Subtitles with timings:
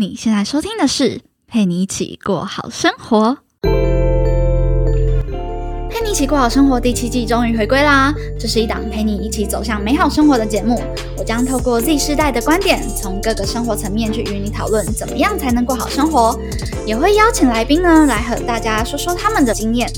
[0.00, 3.36] 你现在收听的是陪你一起过好生活。
[5.90, 8.14] 陪你一起过好生活第七季终于回归啦！
[8.38, 10.80] 这是一档陪你一起走向美好生活的节目。
[11.16, 16.38] 我将透过 Z 世代的观点，从各个生活层面去与你讨论，怎么样才能过好生活。
[16.86, 19.90] 也会邀请来宾呢，来和大家说说他们的经验。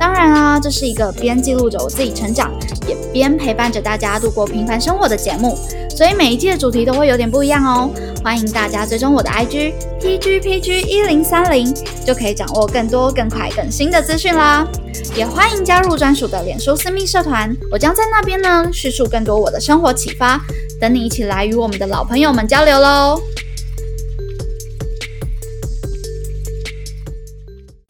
[0.00, 2.50] 当然啊，这是一个边记录着我自己成长，
[2.88, 5.54] 也边陪伴着大家度过平凡生活的节目。
[5.90, 7.90] 所以每一季的主题都会有点不一样哦。
[8.24, 11.70] 欢迎大家追踪我的 IG PGPG 一零三零，
[12.06, 14.66] 就可以掌握更多、更快、更新的资讯啦。
[15.14, 20.40] 也欢迎加入专属的脸书私密社团，我将在那边呢叙述更多我的生活启发，
[20.80, 23.20] 等你一起来与我们的老朋友们交流喽。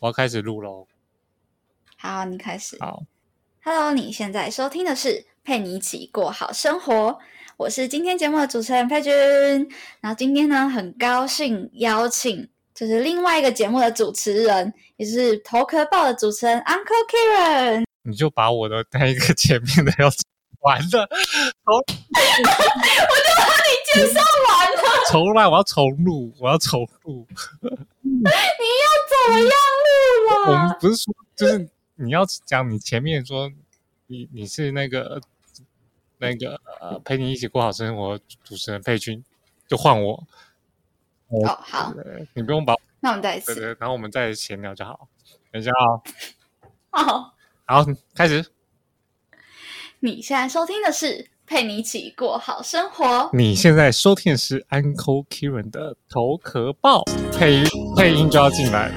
[0.01, 0.90] 我要开始录喽。
[2.03, 2.79] 好，你开始。
[2.81, 3.03] 好
[3.63, 7.19] ，Hello，你现在收听的是陪你一起过好生活，
[7.59, 9.13] 我是今天节目的主持人佩君。
[10.01, 17.85] 然后今天呢，很高兴邀请就是另外一个节目的主持人，也是头壳爆的主持人 Uncle Kieran。
[18.05, 20.11] 你就把我的那一个前面的要
[20.61, 21.03] 完了，
[21.67, 27.27] 我就把你介绍完了，重来，我要重录，我要重录。
[28.01, 29.51] 你要怎么样录
[30.47, 30.77] 我们？
[30.81, 31.69] 不是说，就是
[32.03, 33.53] 你要讲你前面说
[34.07, 35.21] 你你是那个
[36.17, 39.23] 那个呃陪你一起过好生活主持人佩君，
[39.69, 40.27] 就换我。
[41.29, 41.93] 哦，好，
[42.35, 43.55] 你不用把那我们再一次。
[43.55, 45.09] 对对，然后我们再闲聊就好。
[45.53, 45.71] 等一下
[46.91, 47.35] 啊、 好，
[47.67, 48.47] 好，开始。
[50.01, 53.29] 你现在收听的是陪你一起过好生活。
[53.35, 57.05] 你现在收听的是 Uncle Kieran 的头壳爆，
[57.37, 57.65] 配音
[57.95, 58.97] 配音就要进来了。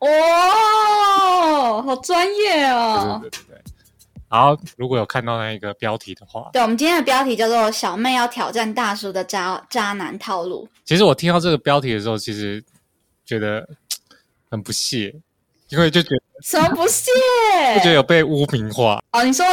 [0.00, 0.08] 哦，
[1.82, 3.18] 好专业哦！
[3.22, 3.62] 对对对对对。
[4.28, 12.62] 好，如果有看到那一个标题的话，对，我们今天的标题叫做“小妹要挑战大叔的渣渣男套路其实我听到这个标题的时候，其实
[13.24, 13.64] 觉得
[14.50, 15.14] 很不屑，
[15.68, 17.10] 因为就觉得”，什么不屑？
[17.76, 19.00] 就觉得有被污名化。
[19.12, 19.46] 哦，你说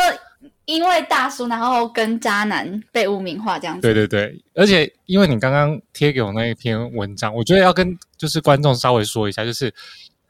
[0.65, 3.81] 因为大叔，然后跟渣男被污名化这样子？
[3.81, 9.71] 对对对，而且因为你刚刚贴给我那一篇文章，我觉得要跟就是观众稍微说一下，就是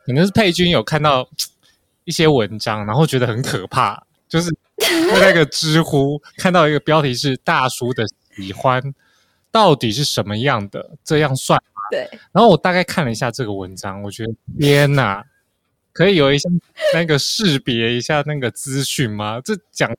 [0.06, 1.28] 可能是佩君有看到
[2.04, 8.82] 一些文章，然后觉得很可怕，就是在那个知乎 看到一个标题是“大叔的喜欢
[9.52, 11.82] 到底是什么样的”，这样算吗？
[11.92, 15.26] 对，然后我大概看了一下这个文章，我觉得天哪，
[15.94, 16.50] 可以有一些
[16.94, 19.42] 那个识别一下那个资讯吗？
[19.44, 19.94] 这讲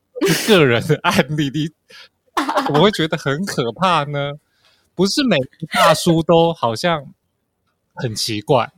[0.47, 1.69] 个人的案例，你
[2.73, 4.33] 我会觉得很可怕呢。
[4.95, 7.03] 不是每个大叔都好像
[7.95, 8.71] 很奇怪，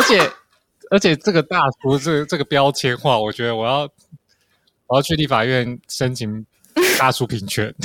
[0.00, 0.32] 而且
[0.90, 3.88] 而且这个大叔这个这个标签化，我觉得我要
[4.86, 6.46] 我要去立法院申请
[6.98, 7.72] 大叔平权。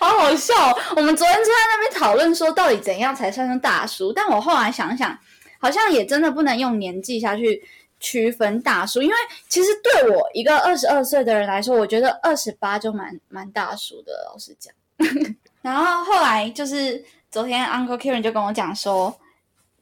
[0.00, 0.54] 好好笑、
[0.96, 4.12] 我们昨天就在那边讨论说，到底怎样才算是大叔？
[4.12, 5.16] 但我后来想想，
[5.60, 7.62] 好像也真的不能用年纪下去
[8.00, 9.14] 区分大叔，因为
[9.48, 14.74] 其实对我一个二十二岁的人来说，我觉得二十八就蛮蛮大叔的，老实讲。
[15.62, 19.16] 然后后来就是昨天 Uncle Kieran 就跟我讲说，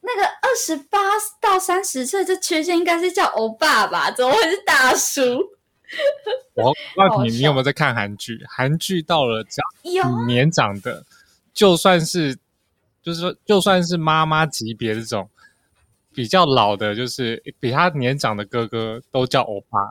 [0.06, 0.98] 那个二十八
[1.40, 4.08] 到三十岁这区间应该是叫欧巴吧？
[4.12, 5.38] 怎么会是大叔？
[6.54, 8.40] 我告诉你，你有没有在看韩剧？
[8.48, 11.04] 韩剧到了只有要年长的，
[11.52, 12.36] 就算是
[13.02, 15.28] 就是说，就算是妈妈级别这种
[16.14, 19.78] 比较老的，就是比他年长的哥哥都叫欧巴。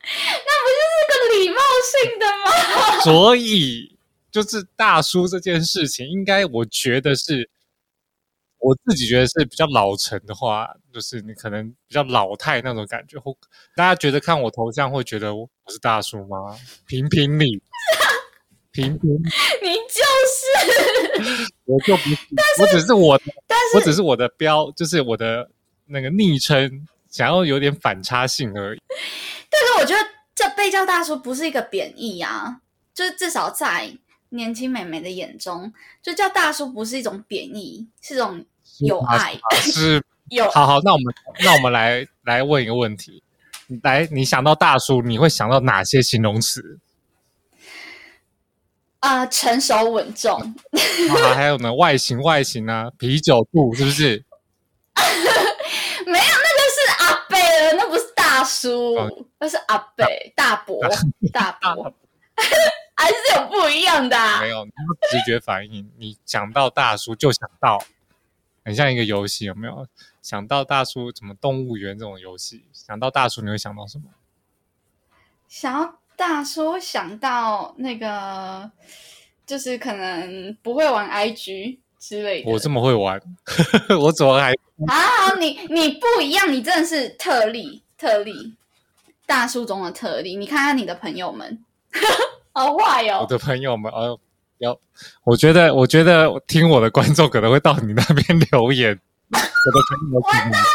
[0.00, 3.00] 那不就是个礼貌性的吗？
[3.04, 3.94] 所以
[4.30, 7.48] 就是大叔这件事情，应该我觉得是
[8.60, 13.18] 我自己觉得是比较老成的话，就是你可能比较老态那种感觉。
[13.18, 13.34] 或
[13.76, 16.58] 大家觉得看我头像会觉得我是大叔吗？
[16.86, 17.62] 评评理，
[18.72, 19.10] 评评，
[19.62, 22.16] 你就是，我就不是，
[22.60, 25.48] 我只是我的，但是我只是我的标，就是我的
[25.86, 28.80] 那个昵称，想要有点反差性而已。
[29.48, 32.60] 但是我觉得这被叫大叔不是一个贬义啊，
[32.92, 33.96] 就是至少在
[34.30, 35.72] 年轻美眉的眼中，
[36.02, 38.44] 就叫大叔不是一种贬义，是一种
[38.80, 40.48] 有爱，是 有。
[40.50, 43.22] 好好，那我们那我们来来问一个问题，
[43.82, 46.78] 来，你想到大叔，你会想到哪些形容词？
[49.00, 54.24] 啊、成熟稳重，啊，还有呢， 外形外形啊，啤酒肚是不是？
[56.04, 59.24] 没有那个是阿伯了，那不是大叔，哦。
[59.38, 60.04] 那是阿伯。
[60.34, 60.80] 大伯。
[61.32, 61.94] 大伯，
[62.98, 64.48] 还是有不一样的、啊没。
[64.48, 64.66] 有，
[65.10, 67.78] 直觉反应，你想到大叔就想到，
[68.64, 69.86] 很像一个游戏，有没有？
[70.20, 74.04] 想到大叔，什么动物园这种游戏，想到大叔你会想到什么？
[75.48, 78.70] 想要大叔想到那个
[79.46, 82.50] 就是可能不会玩 IG 之类的。
[82.50, 83.18] 我这么会玩，
[83.98, 84.52] 我怎么还
[84.86, 88.54] 啊，你你不一样，你真的是特例，特例，
[89.24, 90.36] 大叔中的特例。
[90.36, 91.64] 你看看你的朋友们，
[92.58, 93.20] 好坏哦。
[93.20, 94.18] 我的朋友们，呃，
[94.58, 94.76] 要，
[95.22, 98.98] 我觉得，我觉得听我的观众可能会到你那边留言。
[99.30, 100.66] 我的朋友完蛋了，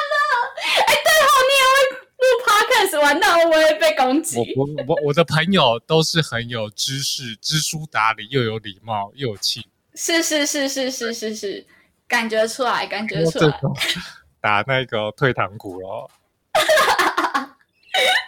[0.87, 1.75] 哎，对后，你也会
[2.19, 4.37] 录 podcast，完蛋，我也被攻击。
[4.37, 9.67] 我我我我的朋友都是很有知识、知书达理，又有礼貌，又有气。
[9.95, 11.65] 是是是是是是是，
[12.07, 13.59] 感觉出来，感觉出来。
[14.39, 16.09] 打那个退堂鼓咯。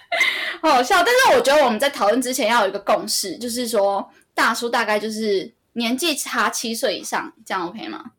[0.65, 1.03] 好好笑。
[1.03, 8.11] 但是我觉得我们在讨论之前要有一个共识，就是说大叔大概就是年纪差七岁以上，这样 OK 吗？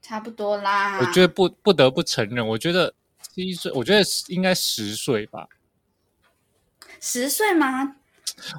[0.00, 0.98] 差不多啦。
[1.00, 2.94] 我觉得不不得不承认，我觉得
[3.34, 5.48] 七岁，我觉得应该十岁吧。
[7.00, 7.96] 十岁吗？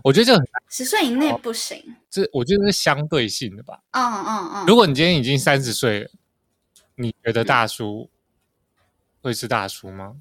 [0.03, 1.95] 我觉得这很十岁以内不行。
[2.09, 3.79] 这我觉得是相对性的吧。
[3.91, 4.65] 嗯嗯嗯。
[4.65, 6.09] 如果你今天已经三十岁了，
[6.95, 8.09] 你觉得大叔
[9.21, 10.15] 会是大叔吗？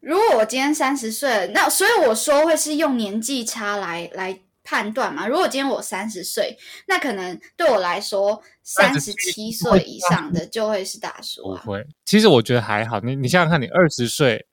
[0.00, 4.40] 如果我今天三十岁，那所以我说会是用年纪差来来。
[4.62, 6.56] 判断嘛，如果今天我三十岁，
[6.86, 11.42] 那可能对我来说，三十七岁以上的就会是大叔。
[11.42, 13.00] 不会，其实我觉得还好。
[13.00, 14.46] 你你想想看，你二十岁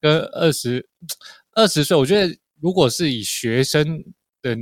[0.00, 0.88] 跟二十
[1.52, 4.02] 二十岁，我觉得如果是以学生
[4.40, 4.56] 的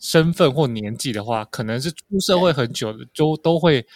[0.00, 3.86] 身份或年纪的话，可能是出社会很久的，都都会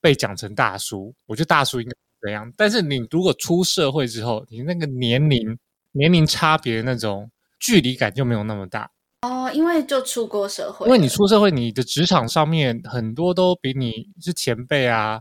[0.00, 1.12] 被讲成大叔。
[1.26, 2.52] 我觉得大叔应该这样。
[2.56, 5.58] 但是你如果出社会之后，你那个年龄
[5.92, 8.90] 年龄差别那种距离感就没有那么大。
[9.22, 15.20] 哦，因为就出过社会，因为你出社会，你的职场上面很多都比你是前辈啊，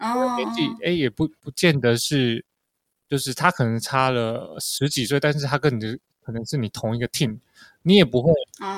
[0.00, 2.44] 哦年纪哎也不不见得是，
[3.08, 7.38] 就是他可能差了十几岁，但是他跟你可能是你同一个 team，
[7.82, 8.32] 你也不会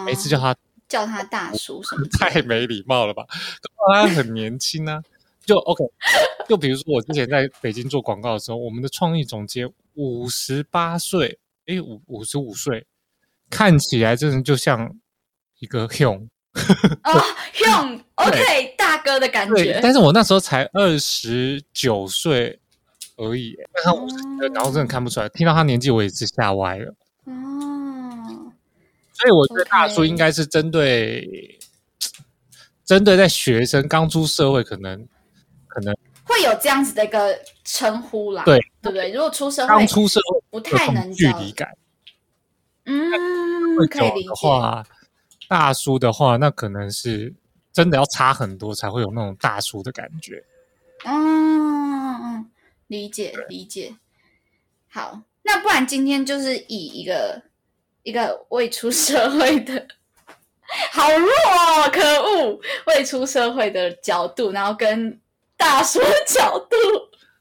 [0.05, 0.55] 每次叫他
[0.87, 3.25] 叫他大叔什么，太没礼貌了吧？
[3.93, 5.02] 他很年轻啊，
[5.46, 5.85] 就 OK，
[6.49, 12.87] 就比如说我之前在北京做广告的时候，我们的创意总监五十八岁，哎五五十五岁。
[13.50, 14.91] 看起来真的就像
[15.61, 16.26] 一个 Hung
[17.05, 17.23] 哦
[17.55, 19.79] ，Hung OK 大哥的感觉。
[19.81, 22.58] 但是我那时候才二十九岁
[23.17, 23.55] 而已，
[23.85, 24.17] 他五十，
[24.52, 25.29] 然后真的看不出来。
[25.29, 26.94] 听到他年纪，我也是吓歪了。
[27.26, 28.52] 哦，
[29.12, 31.58] 所以我觉得大叔应该是针对
[32.85, 35.06] 针对在学生刚出社会，可能
[35.75, 35.94] 可能
[36.25, 38.44] 会有这样子的一个称呼啦。
[38.44, 39.12] 对对不对？
[39.12, 41.76] 如果出社会刚出社会不太能距离感。
[42.87, 43.03] 嗯，
[43.91, 44.31] 可以理解。
[45.49, 47.35] 大叔的话，那可能是
[47.73, 50.44] 真的要差很多才会有那种大叔的感觉。
[51.05, 52.49] 嗯，
[52.87, 53.97] 理解理解。
[54.88, 57.43] 好，那不然今天就是以一个
[58.03, 59.87] 一个未出社会的，
[60.93, 62.61] 好弱哦，可恶！
[62.87, 65.19] 未出社会的角度，然后跟
[65.64, 66.76] 大叔的角度。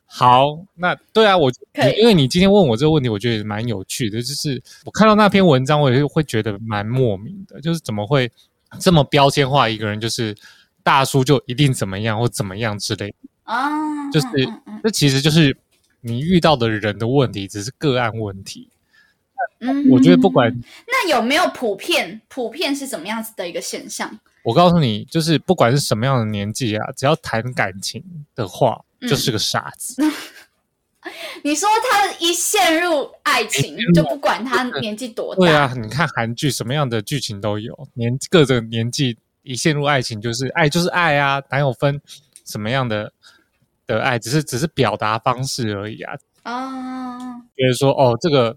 [0.05, 1.51] 好，那对啊，我
[1.99, 4.21] 因为你今天问我这个问题，我觉得蛮有趣的。
[4.21, 8.31] 就是我看到那篇文章，我也会觉得蛮莫名的，就是怎么会
[8.79, 10.33] 这么标签化一个人，就是
[10.83, 14.09] 大叔就一定怎么样或怎么样之类啊？
[14.09, 14.27] 就是
[14.83, 15.57] 这其实就是
[15.99, 18.69] 你遇到的人的问题，只是个案问题。
[19.59, 20.49] 嗯，我觉得不管
[20.87, 24.17] 那有没有普遍，普遍是怎么样子的一个现象？
[24.43, 28.03] 我告诉你，就是不管是什么样的年纪啊，只要谈感情
[28.35, 28.83] 的话。
[29.05, 30.01] 就是个傻子。
[31.43, 35.41] 你说他一陷入爱情就不管他年纪多大？
[35.41, 41.99] 对啊，你看韩剧什么样的剧情都有，年各种年纪一陷入爱情就是爱就是爱啊，哪有分
[42.45, 43.11] 什么样的
[43.85, 44.17] 的爱？
[44.17, 46.13] 只是只是表达方式而已啊。
[46.43, 47.19] 啊，
[47.57, 48.55] 觉得说哦，这个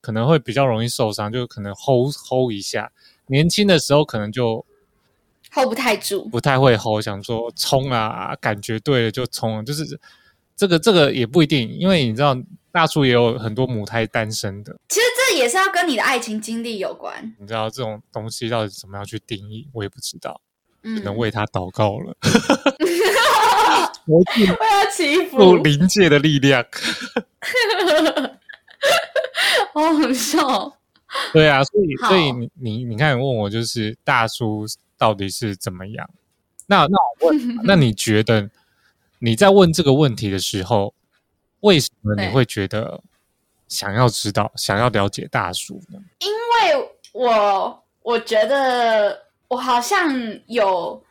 [0.00, 2.90] 可能会比较容易受伤，就可能 hold hold 一下。
[3.26, 4.64] 年轻的时候可能就。
[5.54, 9.98] Hold 不太住，不太会 hold，想说冲啊，感觉对了就冲，就是
[10.56, 12.36] 这个这个也不一定，因为你知道
[12.70, 14.74] 大叔也有很多母胎单身的。
[14.88, 17.34] 其实这也是要跟你的爱情经历有关。
[17.38, 20.40] 你知道这种东西到底怎么样去定义，我也不知道，
[20.82, 22.16] 只能为他祷告了。
[24.06, 26.64] 我要祈福，临界的力量。
[29.74, 30.76] 好好笑。
[31.32, 34.66] 对啊，所以所以你你你看，问我就是大叔。
[35.02, 36.08] 到底是怎么样？
[36.64, 38.48] 那那我问， 那你觉得
[39.18, 40.94] 你在问这个问题的时候，
[41.58, 43.02] 为什么你会觉得
[43.66, 45.98] 想要知道、想要了解大叔呢？
[46.20, 50.08] 因为我我觉得我好像
[50.46, 51.02] 有，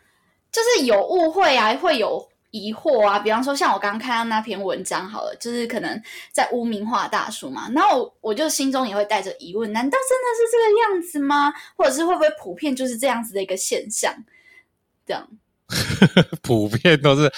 [0.53, 11.53] 就是有误会啊，会有疑惑啊，比方说像我刚刚看到那篇文章，好了，就是可能在污名化大叔嘛，然后我我就心中也会带着疑问：难道真的是这个样子吗？
[11.75, 14.13] 或者是会不会普遍就是这样子的一个现象？
[15.05, 15.27] 这样，
[16.43, 17.31] 普遍都是，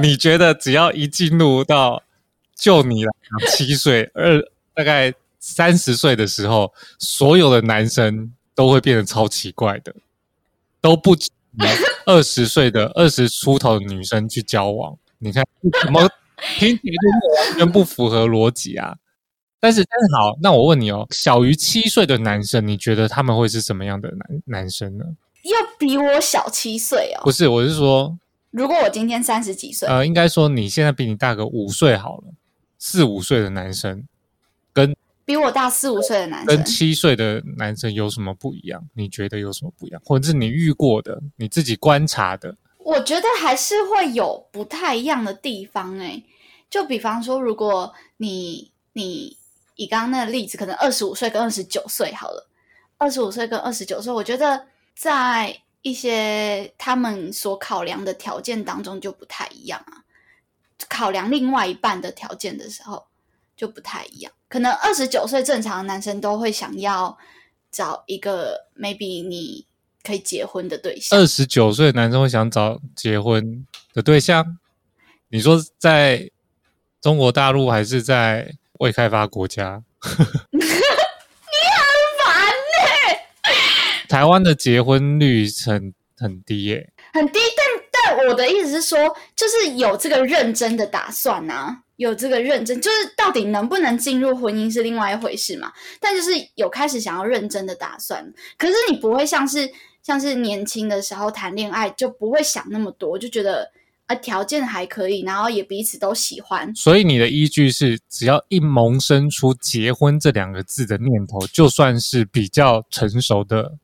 [0.00, 2.02] 你觉得只要一进入到
[2.54, 4.40] 就你来讲七岁二
[4.74, 9.94] 大概三十岁的时候，所有的男生都会变得超奇怪的，
[10.82, 11.30] 都不止
[12.06, 14.96] 二十岁的二十出头的女生去交往。
[15.18, 15.44] 你看
[15.82, 16.08] 怎么
[16.56, 18.96] 听起来就是完全不符合逻辑啊？
[19.60, 25.04] 但是但是好，那我问你哦，小于七岁的男生，你觉得他们会是什么样的男男生呢？
[25.42, 27.20] 要比我小七岁哦。
[27.22, 28.18] 不是，我是说，
[28.50, 32.32] 如果我今天三十几岁，呃，应该说你现在比你大个五岁好了，
[32.78, 34.19] 四五岁的男生跟
[35.30, 38.84] 比我大四五岁的男生跟生，七岁的男生有什么不一样？
[38.94, 42.56] 你觉得有什么不一样，或者是你遇过的、你自己观察的？
[42.78, 46.24] 我觉得还是会有不太一样的地方诶、
[46.68, 49.36] 就比方说，如果你你
[49.76, 52.48] 以刚刚那个例子，可能二十五岁跟二十九岁好了，
[52.98, 60.02] 二十五岁跟二十九岁，我觉得在一些他们所考量的条件当中就不太一样啊。
[60.88, 63.06] 考量另外一半的条件的时候
[63.60, 64.32] 就不太一样。
[64.48, 67.18] 可能二十九岁正常的男生都会想要
[67.70, 69.66] 找一个 maybe 你
[70.02, 71.18] 可以结婚的对象。
[71.18, 74.56] 二十九岁男生会想找结婚的对象？
[75.28, 76.30] 你说在
[77.02, 79.82] 中国大陆还是在未开发国家？
[80.50, 80.70] 你很
[82.18, 83.52] 烦呢、
[84.08, 95.70] 台湾的结婚率很很低耶、很低，但但我的意思是说，就是有这个认真的打算啊，有这个认真，就是到底能不能进入婚姻是另外一回事嘛。
[96.00, 99.70] 但就是有开始想要认真的打算，可是你不会像是
[100.02, 103.70] 像是年轻的时候谈恋爱就不会想那么多，就觉得
[104.06, 106.74] 啊条件还可以，然后也彼此都喜欢。
[106.74, 113.76] 所以你的依据是，只要一萌生出结婚这两个字的念头，就算是比较成熟的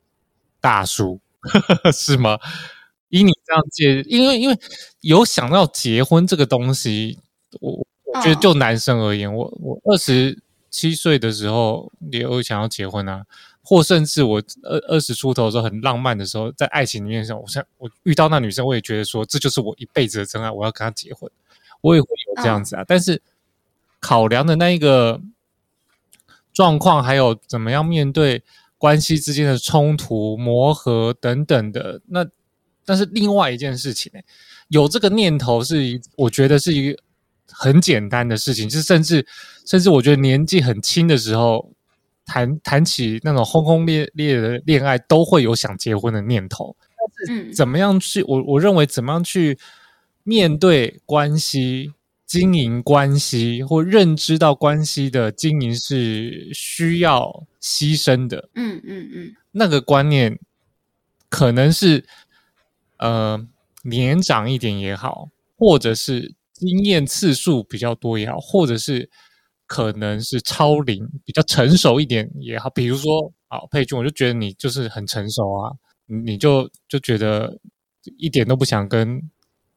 [0.59, 1.19] 大叔，
[1.93, 2.39] 是吗？
[3.09, 4.59] 以你这样介，因为因为
[5.01, 7.19] 有想到结婚这个东西，
[7.61, 7.85] 我
[8.21, 10.37] 觉得嗯就男生而言，我我二十
[10.69, 13.25] 七岁的时候也有想要结婚啊，
[13.61, 21.29] 或甚至我二二十出头的时候很浪漫的时候，在爱情里面的时候，我想我遇到那女生，我也觉得说这就是我一辈子的真爱，我要跟她结婚，
[21.81, 22.83] 我也会有这样子啊。
[22.87, 23.21] 但是
[23.99, 25.21] 考量的那一个
[26.53, 28.43] 状况，还有怎么样面对
[28.77, 32.25] 关系之间的冲突、磨合等等的，那
[32.85, 34.23] 但是另外一件事情、欸。
[34.69, 36.99] 有这个念头是一，我觉得是一个
[37.51, 39.25] 很简单的事情，就是甚至
[39.65, 41.71] 甚至我觉得年纪很轻的时候，
[42.25, 46.75] 谈谈起那种轰轰烈烈的恋爱，都会有想结婚的念头。
[47.29, 48.21] 嗯，怎么样去？
[48.23, 49.57] 我我认为怎么样去
[50.23, 51.93] 面对关系、
[52.25, 58.49] 经营关系，或认知到关系的经营是需要牺牲的。
[58.55, 60.37] 嗯嗯嗯那个观念，
[61.29, 62.05] 可能是
[62.97, 63.47] 呃
[63.83, 69.09] 年长一点也好，或者是经验次数比较多也好，或者是
[69.65, 72.69] 可能是超龄比较成熟一点也好。
[72.69, 75.71] 比如说，啊佩君，我就觉得你就是很成熟啊，
[76.05, 77.57] 你就就觉得
[78.17, 79.21] 一点都不想跟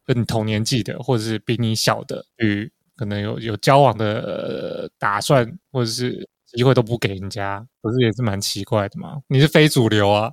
[0.05, 9.19] 跟你同年纪的，或者是比你小的，与可能有有交往的、打算，或者是机会都不给人家，不是也是蛮奇怪的吗？
[9.29, 10.31] 你是非主流啊，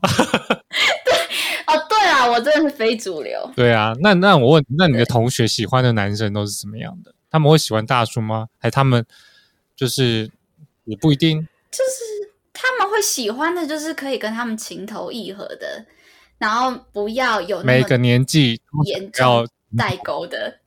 [2.26, 3.52] 我真的是非主流。
[3.56, 7.14] 对啊，那那我问，那你的同学喜欢的男生都是什么样的？
[7.30, 8.48] 他们会喜欢大叔吗？
[8.58, 9.06] 还他们
[9.76, 10.30] 就是
[10.86, 11.48] 也不一定。
[11.70, 15.86] 就是他们会喜欢的，就是可以跟他们情投意合的，
[16.38, 20.60] 然后不要有每个年纪都严要重代沟的。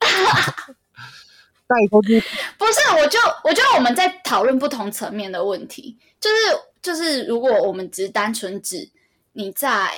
[1.67, 2.03] 代沟
[2.59, 6.37] 不是，我就我觉得我们在讨论不同层面的问题，就是
[6.83, 8.91] 就是，如果我们只是单纯指
[9.33, 9.91] 你在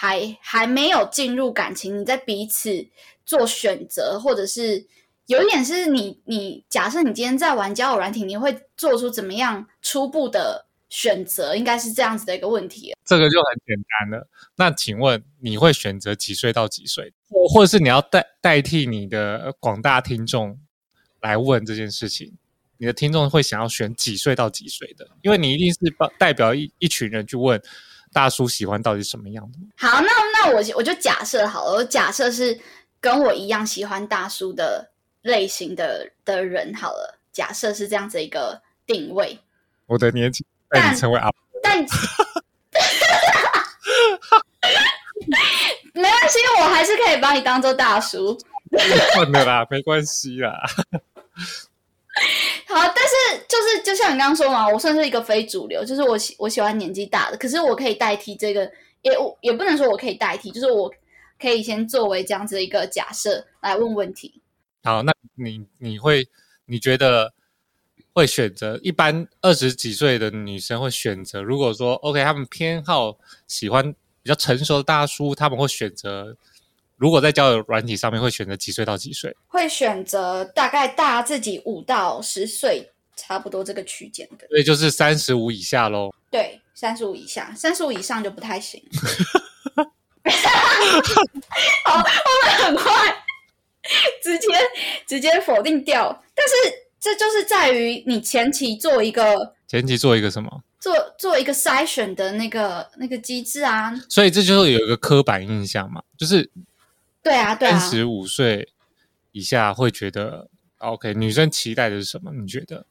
[0.00, 2.86] 还还没有进入感情，你在彼此
[3.26, 4.86] 做选择，或者是
[5.26, 11.56] 有一点是你你假设你今天在玩交友软体，你会做出怎么样初步的选择？
[11.56, 12.94] 应该是这样子的一个问题。
[13.04, 14.28] 这个就很简单了。
[14.54, 20.56] 那请问你会选择几岁到几岁，或或者是你要代代替你的广大听众
[21.20, 22.32] 来问这件事情？
[22.76, 25.08] 你的听众会想要选几岁到几岁的？
[25.22, 27.60] 因为你一定是代代表一一群人去问
[28.12, 29.58] 大叔喜欢到底是什么样的。
[29.76, 32.58] 好，那那我我就假设好了，我假设是
[33.00, 34.90] 跟我一样喜欢大叔的
[35.22, 39.38] 类型的的人好了，假设是这样子一个定位，
[39.86, 41.30] 我的年纪被但你成为阿，
[41.62, 41.78] 但
[45.94, 48.38] 没关系，我还是可以把你当做大叔。
[49.14, 50.52] 算了啦，没关系啦。
[52.66, 58.70] 好，但是就是就像你刚刚说嘛，我算是一个非主流，就是我喜我喜欢年纪大的，可是我可以代替这个，
[59.02, 60.92] 也我也不能说我可以代替，就是我
[61.40, 64.40] 可以先作为这样子的一个假设来问问题。
[64.82, 66.26] 好，那你你会
[66.66, 67.32] 你觉得
[68.12, 76.36] 会选择一般二十几岁的女生会选择，如果说 OK，他们偏好喜欢比较成熟的大叔，他们会选择。
[76.98, 79.32] 如果在交友软体上面，会选择几岁到几岁？
[79.46, 84.48] 会选择大概大自己五到十岁，差不多这个区间的。
[84.48, 86.12] 所以就是三十五以下喽。
[86.28, 88.82] 对，三十五以下，三十五以上就不太行。
[91.84, 92.92] 好，我们很快
[94.20, 94.48] 直接
[95.06, 96.24] 直接否定掉。
[96.34, 96.54] 但是
[96.98, 100.64] 这就是在于你前期做一个前期做一个什么？
[100.80, 103.94] 做做一个筛选的那个那个机制啊。
[104.08, 106.50] 所以这就是有一个刻板印象嘛，就是。
[107.22, 108.68] 对啊，对啊，三十五岁
[109.32, 110.48] 以下会觉得
[110.78, 112.32] OK，女生期待的是什么？
[112.32, 112.86] 你觉得？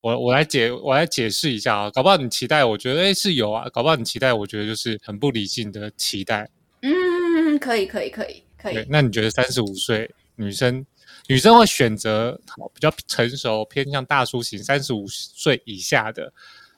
[0.00, 1.90] 我我来解，我来解释一下啊。
[1.90, 3.66] 搞不好你期待，我觉得哎是有啊。
[3.70, 6.50] 搞不好你期待，我觉得就是很不理性的期待。
[6.82, 8.86] 嗯，可以，可以，可以，可以。
[8.90, 10.84] 那你觉得三十五岁女生，
[11.26, 12.38] 女生会选择
[12.74, 16.30] 比较成熟、偏向大叔型，三十五岁以下的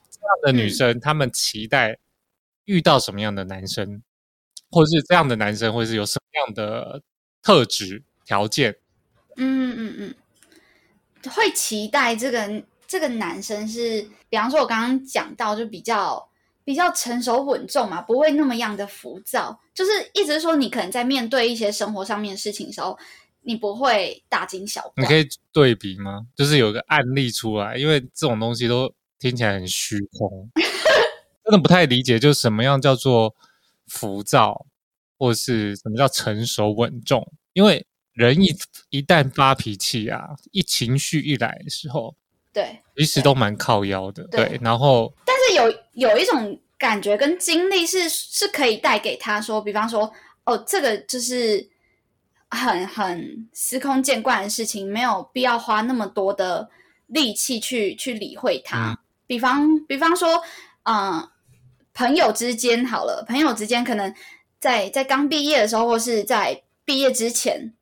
[0.09, 1.99] 这样的女生，她们期待
[2.63, 4.01] 遇到什么样的男生？
[4.69, 7.01] 或者是这样的男生，会是有什么样的
[7.41, 8.75] 特质条件？
[9.37, 10.15] 嗯嗯嗯，
[11.31, 16.27] 会期待这个这个男生是，比方说，我刚刚讲到，就比较
[16.65, 19.59] 比较成熟稳重嘛，不会那么样的浮躁。
[19.73, 22.97] 就是一直说，你可能在面对一些生活上面的事情的时候，
[23.41, 25.03] 你不会大惊小怪。
[25.03, 26.25] 你可以对比吗？
[26.35, 30.49] 就是有个案例出来，因为这种东西都听起来很虚空，
[31.45, 33.35] 真的不太理解，就是什么样叫做。
[33.87, 34.65] 浮躁，
[35.17, 37.25] 或是什么叫成熟稳重？
[37.53, 38.55] 因为人一
[38.89, 42.15] 一旦发脾气啊，一情绪一来的时候，
[42.53, 44.27] 对，其实都蛮靠腰的。
[44.27, 50.11] 对，然后，但是有有一种感觉跟经历是是可以带给他说，比方说，
[50.43, 51.67] 哦，这个就是
[52.49, 56.69] 很很司空见惯的事情，没有必要花那么多的
[57.07, 58.99] 力气去去理会它。
[59.25, 60.43] 比方，比方说，
[60.83, 61.29] 嗯。
[61.97, 64.13] 朋友之间好了，朋友之间可能
[64.59, 67.73] 在在刚毕业的时候，或是在毕业之前，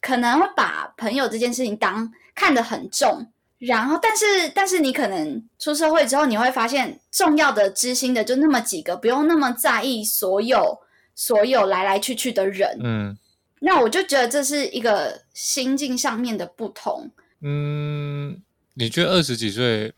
[0.00, 3.26] 可能会把朋友这件事情当看得很重。
[3.58, 10.78] 然后，但是但是你可能出社会之后，你会发现重要的知心的就那么几个，不用那么在意所有
[11.16, 12.78] 所有来来去去的人。
[12.80, 13.18] 嗯，
[13.58, 17.10] 那我就觉得这是一个心境上面的不同。
[17.40, 18.40] 嗯，
[18.74, 19.92] 你觉得二十几岁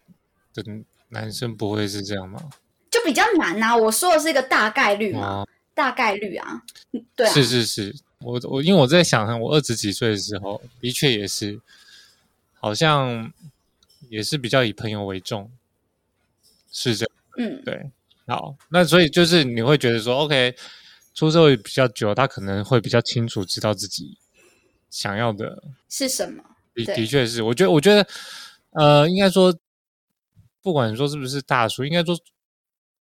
[0.55, 0.63] 的
[1.11, 2.41] 男生不会是这样吗？
[2.97, 6.63] 就比较难呐，我说的是一个大概率嘛，大概率啊，
[7.15, 11.61] 对啊，是是是，我我因为我在想，我二十几岁的时候，的确也是，
[12.55, 13.31] 好像
[14.09, 15.51] 也是比较以朋友为重，
[16.73, 17.91] 是这样，嗯，对，
[18.27, 20.57] 好，那所以就是你会觉得说，OK，
[21.13, 24.17] 出社会比较久，他可能会比较清楚知道自己
[24.89, 26.43] 想要的是什么，
[26.75, 28.07] 的的确是，我觉得我觉得，
[28.71, 29.55] 呃，应该说，
[30.63, 32.19] 不管说是不是大叔，应该说。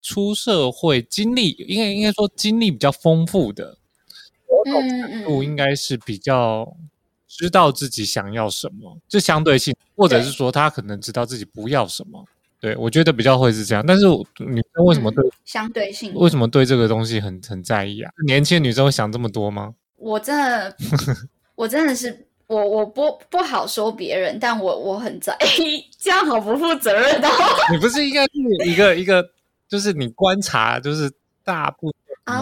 [0.05, 3.79] 出社会经历，应该应该说经历比较丰富的，
[4.67, 6.77] 程度应该是比较
[7.27, 12.23] 知道自己想要什么，就相对性，或者是说他可能知道自己不要什么。
[12.61, 13.83] 对我觉得比较会是这样。
[13.87, 14.07] 但是
[14.39, 16.13] 女生为什么对相对性？
[16.15, 18.13] 为什么对这个东西很很在意啊？
[18.27, 19.75] 年轻女生会想这么多吗？
[19.97, 20.77] 我真的，
[21.55, 27.29] 我真的是我我不不好说别人，但我我很在意，这样好不负责任的。
[27.73, 29.34] 你不是应该是一个一个？
[29.75, 31.11] 就是你观察，就是
[31.43, 32.41] 大部分啊，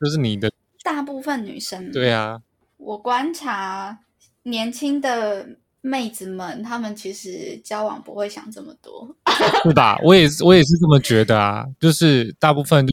[0.00, 0.48] 就是你的
[0.84, 2.40] 大部分女生，对啊，
[2.76, 3.98] 我观察
[4.44, 5.48] 年轻的
[5.80, 9.12] 妹子们，她们其实交往不会想这么多，
[9.66, 9.98] 是吧？
[10.04, 11.66] 我也是，我也是这么觉得啊。
[11.80, 12.86] 就是大部分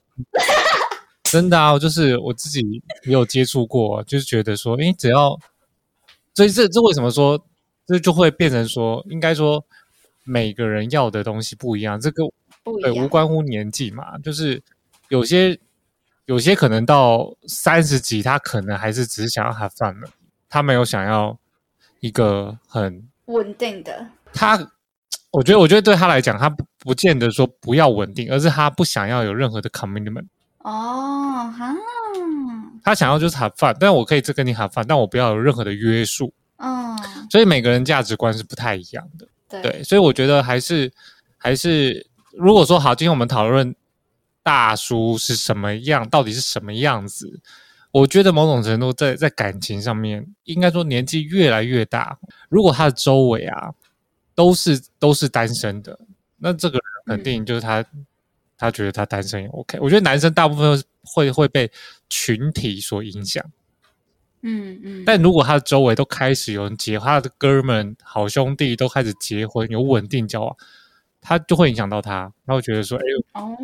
[1.25, 2.61] 真的啊，就是我自己
[3.03, 5.37] 也有接触过，就是觉得说，哎，只要，
[6.33, 7.39] 所以这这为什么说
[7.85, 9.63] 这就会变成说，应该说
[10.23, 12.23] 每个人要的东西不一样，这个。
[12.81, 14.59] 对，无关乎年纪嘛，就是
[15.09, 15.57] 有些
[16.25, 20.09] 有些可能到三十几，他可能还是只是想要他饭了，
[20.49, 21.37] 他没有想要
[21.99, 24.07] 一个很稳定的。
[24.33, 24.57] 他，
[25.29, 30.25] 我觉得，我觉得对他来讲，他不不见得说不要稳定，而是他不想要有任何的 commitment。
[30.57, 31.71] 哦，哈，
[32.83, 36.33] 他想要就是 have fun，，但我可以再跟你 have fun，，但我不要有任何的约束。
[36.57, 36.97] 嗯，
[37.29, 39.61] 所以每个人价值观是不太一样的。
[39.61, 40.91] 对，所以我觉得还是
[41.37, 42.07] 还是。
[42.37, 43.75] 如果说好，今天我们讨论
[44.43, 47.39] 大叔是什么样，到底是什么样子？
[47.91, 52.19] 我觉得某种程度在在感情上面，应该说年纪越来越大，
[52.49, 53.73] 如果他的周围啊
[54.35, 55.97] 都是都是单身的，
[56.37, 56.83] 那这个人
[57.17, 57.85] 肯定就是他，
[58.57, 59.79] 他觉得他单身也 OK。
[59.79, 61.71] 我觉得男生大部分会会被
[62.09, 63.41] 群体所影响，
[64.41, 70.57] 嗯嗯，但如果他的周围都开始有人结，他的哥们、好兄弟都开始结婚，有稳定交往，
[71.27, 72.97] 他就会影响到他，他会觉得说
[73.33, 73.57] ：“哎，哦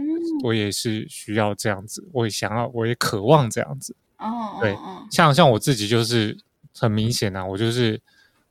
[0.43, 6.36] 我也是需要这样子，我也想要，我也渴望这样子。”哦，对哦像像我自己就是
[6.76, 8.02] 很明显啊，我就是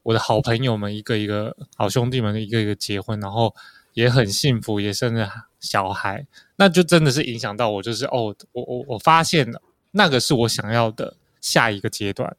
[0.05, 3.55] 我的好朋友们一个一个好兄弟们一个一个结婚，然后
[3.95, 12.37] 也很幸福，也生了小孩，那就真的是影响到我，就是哦，我我我发现了那个是我想要的下一个阶段，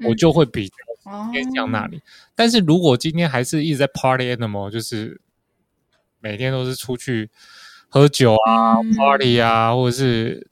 [0.00, 2.00] 我嗯就会比较哦偏向那里。
[2.34, 5.20] 但是如果今天还是一直在 party animal，就是
[6.20, 7.28] 每天都是出去
[7.88, 10.48] 喝酒啊、嗯 party 啊，或者是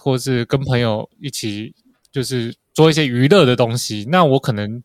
[0.00, 1.74] 或是跟朋友一起
[2.10, 4.82] 就是做一些娱乐的东西，那我可能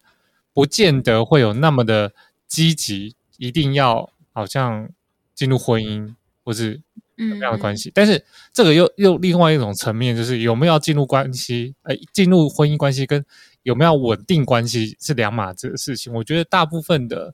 [0.53, 2.11] 不见得会有那么的
[2.47, 4.89] 积极，一定要好像
[5.33, 6.81] 进入婚姻或是
[7.17, 7.91] 嗯什么样的关系。
[7.93, 13.25] 但是这个又又另外一种层面，就是有没有进入关系，呃，进入婚姻关系跟
[13.63, 16.13] 有没有稳定关系是两码子的事情。
[16.13, 17.33] 我觉得大部分的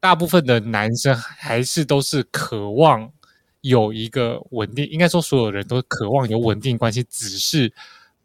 [0.00, 3.12] 大部分的男生还是都是渴望
[3.60, 7.72] 有一个稳定，应该说所有人都渴望有稳定关系，只是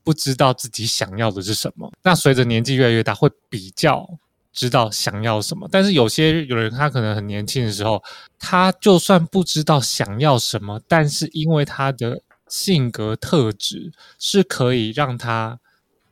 [0.04, 1.92] 不知道自己想要的是什么。
[2.02, 4.08] 那随着年纪越来越大，会比较
[4.54, 5.68] 知道想要什么。
[5.70, 8.02] 但是有些有人他可能很年轻的时候，
[8.40, 15.60] 他就算不知道想要什么，但是因为他的性格特质是可以让他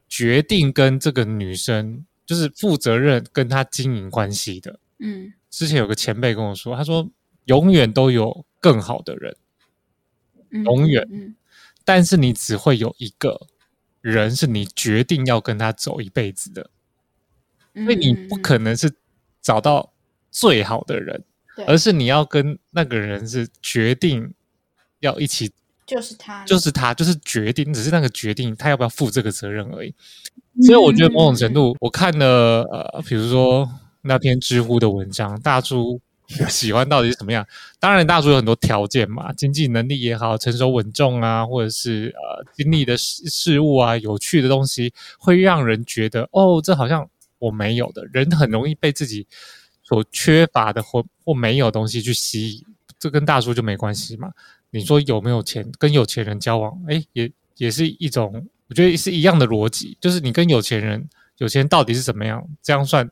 [0.10, 4.80] 决定跟这个女生就是负责任跟他经营关系的。
[5.04, 5.34] 嗯。
[5.52, 7.08] 之前有个前辈跟我说，他说
[7.46, 9.36] 永远都有更好的人，
[10.50, 11.08] 嗯永远。
[11.12, 11.36] 嗯
[11.86, 13.48] 但是你只会有一个
[14.00, 16.70] 人是你决定要跟他走一辈子的，
[17.74, 18.90] 嗯，所以你不可能是
[19.42, 19.92] 找到
[20.32, 21.26] 最好的人，
[21.58, 21.66] 对。
[21.66, 24.34] 而是你要跟那个人是决定
[25.02, 25.52] 要一起，
[25.86, 29.94] 就是他，就是他，就是决定，只是那个决定他要不要负这个责任而已。
[30.62, 33.70] 所以我觉得某种程度，我看了呃，比如说
[34.04, 36.00] 那篇知乎的文章，大叔
[36.50, 37.46] 喜欢到底是怎么样？
[37.80, 47.08] 当然，大叔有很多条件嘛，经济能力也好，成熟稳重啊，或者是呃经历的事事物啊，有趣的东西，会让人觉得哦，这好像
[47.40, 48.06] 我没有的。
[48.12, 49.28] 人很容易被自己
[49.84, 52.66] 所缺乏的或或没有东西去吸引，
[52.98, 54.32] 这跟大叔就没关系嘛。
[54.72, 62.44] 你说有没有钱，跟有钱人交往，哎，也也是一种，我觉得是一样的逻辑，就是你跟有钱人，有钱人到底是怎么样？
[62.64, 63.08] 这样算，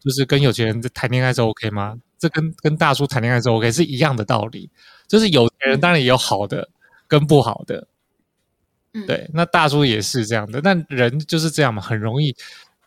[0.00, 1.96] 就是跟有钱人谈恋爱是 OK 吗？
[2.18, 4.68] 这跟跟大叔谈恋爱是 OK 是一样的道理，
[5.06, 6.68] 就是有钱人当然也有好的
[7.06, 7.86] 跟不好的，
[8.94, 12.34] 嗯，对，那大叔也是这样的，但人就是这样嘛，很容易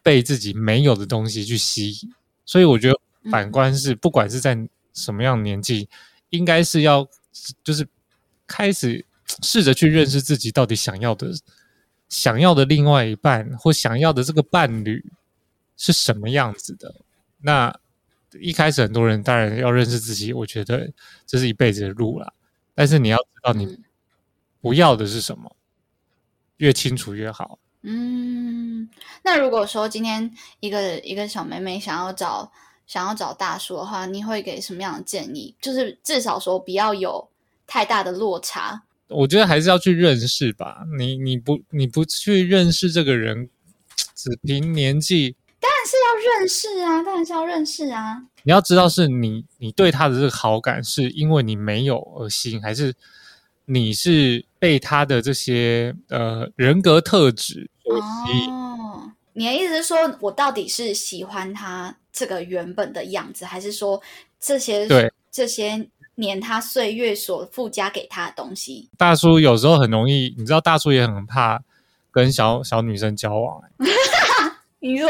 [0.04, 2.13] 被自己没有的东西去吸引，
[2.45, 3.32] 所以我觉得嗯。
[3.32, 4.58] 反观是，不管是在
[4.93, 5.88] 什么样的年纪，
[6.32, 7.08] 应该是要
[7.63, 7.88] 就是
[8.47, 9.06] 开始
[9.43, 11.32] 试着去认识自己到底想要的、
[12.10, 15.06] 想要的另外一半或想要的这个伴侣
[15.77, 16.95] 是什么样子的。
[17.39, 17.75] 那
[18.39, 20.91] 一开始很多人当然要认识自己，我觉得
[21.25, 22.34] 这是一辈子的路啦。
[22.73, 23.84] 但是你要知道你嗯
[24.62, 25.55] 不要的是什么，
[26.57, 27.60] 越清楚越好。
[27.81, 28.88] 嗯，
[29.23, 32.51] 那如果说今天一个一个小妹妹想要找
[32.86, 35.55] 想要找大叔的话，你会给什么样的建议？
[35.60, 37.27] 就是至少说不要有
[37.65, 38.84] 太大的落差。
[39.07, 40.86] 我觉得还是要去认识吧。
[40.97, 43.49] 你你不你不去认识这个人，
[44.13, 48.24] 只凭年纪，当然是要认识啊，当然是要认识啊。
[48.43, 52.93] 你要知道是你你对他的这个好感是因为你没有而吸引，还是
[53.65, 58.52] 你是被他的这些呃人格特质所吸引？
[58.52, 64.02] 哦，你的意思是说我到底是喜欢他这个原本的样子，还是说
[64.39, 68.89] 这些对这些年他岁月所附加给他的东西？
[68.97, 71.62] 大叔有时候很容易，你知道，大叔也很怕
[72.10, 73.69] 跟小小女生交往、欸
[74.82, 75.08] 你说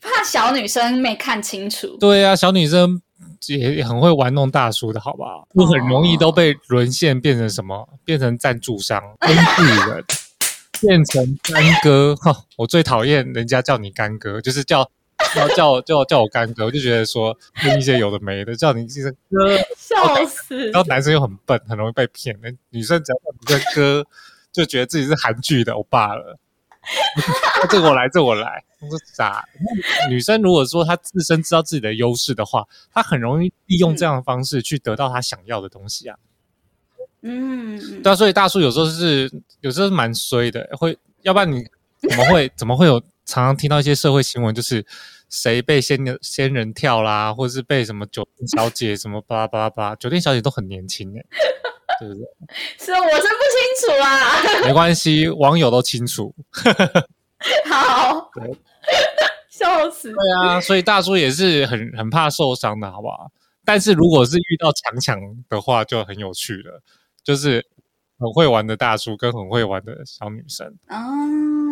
[0.00, 1.96] 怕小女生没看清楚？
[2.00, 3.00] 对啊，小女生
[3.46, 5.46] 也也很会玩弄大叔的，好不好？
[5.54, 7.88] 就很容易都被沦陷，变成什么？
[8.04, 10.04] 变成赞助商、工具人，
[10.80, 12.16] 变成干哥。
[12.16, 14.90] 哈，我最讨厌人家叫你干哥，就是叫
[15.34, 20.70] 叫叫叫叫我干哥，我就觉得说跟一些有的没的，叫你一声哥，笑死！
[20.70, 22.34] 然后男生又很笨，很容易被骗。
[22.42, 24.06] 那女生只要叫你这哥，
[24.50, 26.38] 就觉得自己是韩剧的欧巴了。
[27.68, 28.64] 这个我来，这个我来。
[28.82, 29.44] 我说咋？
[30.02, 36.16] 那女生如果说她自身知道自己的优势的话，她很容易利用这样的方式去得到她想要的东西啊。
[37.22, 41.64] 嗯，对啊，所以大叔有时候是有时候是蛮衰的，会要不然你
[42.08, 44.84] 怎么会怎么会有常常听到一些社会新闻，就是
[45.30, 51.24] 谁被仙人仙人跳啦，或者是被什么酒店小姐什么巴拉巴拉巴拉，酒店小姐都很年轻哎，
[52.00, 52.24] 对不对？
[52.84, 56.34] 是我是不清楚啊， 没关系，网友都清楚。
[57.70, 58.50] 好对，
[59.50, 63.30] 笑死，对啊，所以大叔也是很很怕受伤的，好不好？
[63.64, 66.82] 但是如果是遇到强强的话，就很有趣了，
[67.22, 67.64] 就是
[68.18, 70.98] 很会玩的大叔跟很会玩的小女生，啊，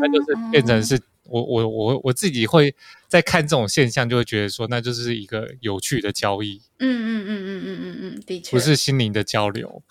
[0.01, 2.75] 那就是变成是我我我我自己会
[3.09, 9.83] 在看这种现象，就会觉得说，那就是一个有趣的交易，嗯嗯嗯嗯嗯嗯嗯，的确不是心灵的交流。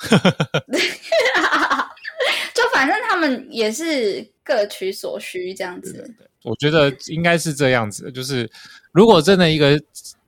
[2.80, 6.10] 反正他们也是各取所需这样子。
[6.44, 8.50] 我觉得应该是这样子，就是
[8.94, 9.78] 如果真的一个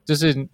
[0.04, 0.46] 就是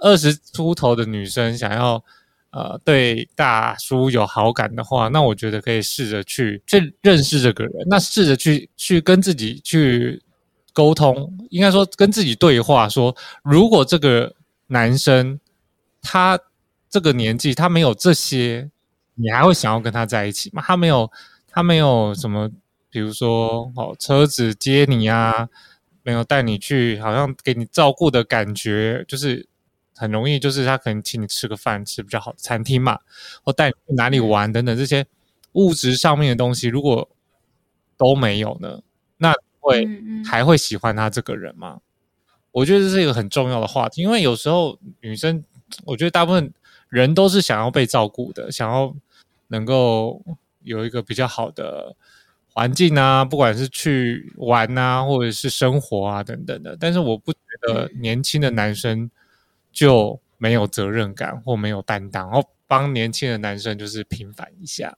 [0.00, 2.02] 二十出头的女生想要
[2.48, 10.22] 呃对大叔有好感的话，那我觉得可以试着去去认识这个人，那试着去去跟自己去
[10.72, 14.34] 沟通，应该说跟自己对话说，如果这个
[14.68, 15.38] 男生
[16.00, 16.40] 他
[16.88, 18.70] 这个年纪他没有这些，
[19.14, 20.62] 你还会想要跟他在一起吗？
[20.66, 21.12] 他没有，
[21.54, 22.50] 他没有什么。
[22.90, 25.48] 比如说，哦，车子接你啊，
[26.04, 29.48] 没有带你去，好像给你照顾的感觉，就是
[29.96, 33.00] 很容易，就是他可能请你吃个饭，吃比较好的餐厅嘛，
[33.42, 35.04] 或带你去哪里玩等等这些
[35.54, 37.10] 物质上面的东西，如果
[37.96, 38.80] 都没有呢，
[39.16, 39.88] 那会
[40.24, 41.80] 还会喜欢他这个人吗？
[42.52, 45.42] 我觉得这是一个很重要的话题，因为有时候女生，
[45.84, 46.54] 我觉得大部分
[46.88, 48.94] 人都是想要被照顾的，想要
[49.48, 50.22] 能够
[50.64, 51.94] 有一个比较好的。
[52.56, 59.10] 环境啊，不管是去玩啊，或者是生活啊等等的，但是我不觉得年轻的男生
[59.72, 64.96] 就没有责任感或没有担当，然后帮年轻的男生就是平反一下。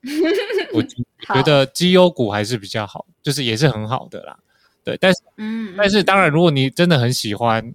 [0.72, 4.38] 我觉得绩优股还是比较好，就是也是很好的啦。
[4.82, 7.74] 对，但是嗯，但是当然，如果你真的很喜欢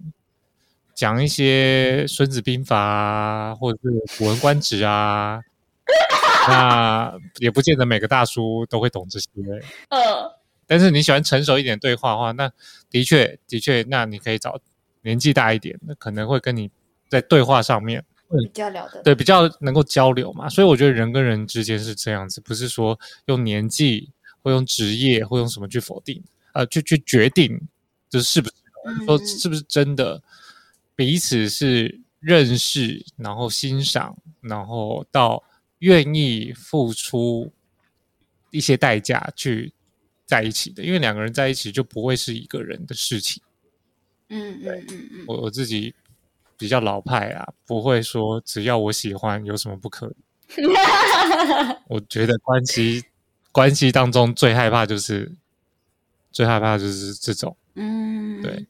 [0.92, 5.40] 讲一些《孙子兵法》啊，或者是《古文观止》啊。
[6.48, 9.28] 那也不见得每个大叔都会懂这些。
[9.88, 9.98] 嗯，
[10.66, 12.50] 但是你喜欢成熟一点对话的话，那
[12.90, 14.60] 的确的确，那你可以找
[15.02, 16.70] 年纪大一点那，可能会跟你
[17.08, 20.48] 在对话上面比较聊的，对，比较能够交流嘛。
[20.48, 24.10] 所以我觉得人跟人之间是这样子，不是说用年纪
[24.42, 27.60] 或用职业或用什么去否定，呃，去去决定
[28.08, 28.54] 就是是不是
[29.06, 30.22] 说是不是真的
[30.94, 35.42] 彼此是认识，然后欣赏，然后到。
[35.84, 37.52] 愿意付出
[38.50, 39.70] 一些代价去
[40.24, 43.42] 在一起的，因为两个人在一起就不会是一个人的事情。
[44.30, 45.94] 嗯嗯嗯嗯，我我自己
[46.56, 50.14] 比较老派啊，不会说只要我喜欢有什么不可以。
[51.86, 53.04] 我觉得关系
[53.52, 55.30] 关系当中最害怕就是
[56.32, 57.54] 最害怕就是这种。
[57.74, 58.66] 嗯，对，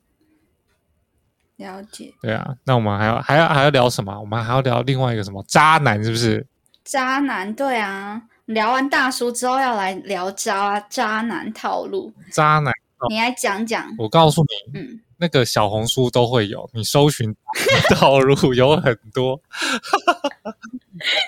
[1.59, 2.13] 了解。
[2.21, 4.19] 对啊，那我们还要还要还要聊什么？
[4.19, 6.45] 我们还要聊另外一个什么渣男，是不是？
[6.85, 12.13] 渣男，对啊，聊完大叔之后要来聊渣渣男套路。
[12.31, 12.73] 渣男，
[13.09, 13.93] 你来讲讲。
[13.99, 17.35] 我告诉你，嗯，那个小红书都会有，你搜寻
[17.95, 19.41] 套路有很多，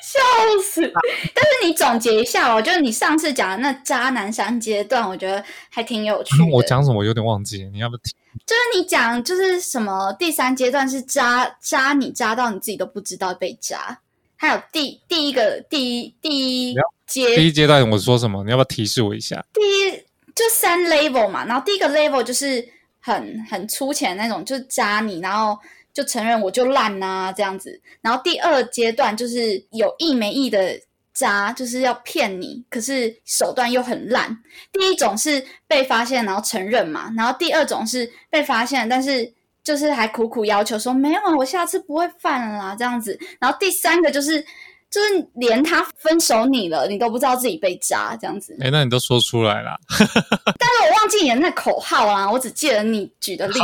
[0.03, 0.21] 笑
[0.62, 0.92] 死。
[1.35, 6.35] 但是你总结一下哦，就是你上次讲的那渣男三阶段，我觉得还挺有趣。
[6.53, 6.99] 我讲什么？
[6.99, 8.12] 我有点忘记，你要不听？
[8.45, 13.99] 就是你讲，就是什么第三阶段是渣渣你渣到你自己都不知道被渣。
[14.37, 16.75] 还有第第一个第一第一
[17.07, 18.44] 阶第一阶段，我说什么？
[18.44, 19.44] 你要不要提示我一下？
[19.53, 19.92] 第一
[20.35, 22.66] 就三 level 嘛，然后第一个 level 就是
[23.01, 25.59] 很很粗浅那种，就是扎你，然后
[25.94, 27.81] 就承认我就烂啊这样子。
[28.03, 30.79] 然后第二阶段就是有意没意的
[31.14, 34.38] 扎，就是要骗你，可是手段又很烂。
[34.72, 39.36] 第一种是被发现然后承认嘛，然后第二种是被发现，但是。
[39.66, 43.18] 就是还苦苦要求说没有啊，我下次不会犯了啦，这样子。
[43.40, 44.40] 然后第三个就是，
[44.88, 48.57] 就是连他分手你了，你都不知道自己被渣这样子。
[48.61, 49.76] 哎，那你都说出来了。
[49.98, 53.59] 但是我忘记你的那口号啦，我只记得你举的例子。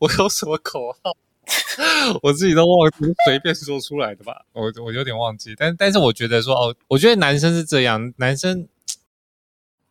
[0.00, 1.14] 我有什么口号？
[2.22, 4.46] 我自己都忘记，随便说出来的吧。
[4.54, 8.66] 我我有点忘记，但但是我觉得说哦，我觉得男生是这样，男生。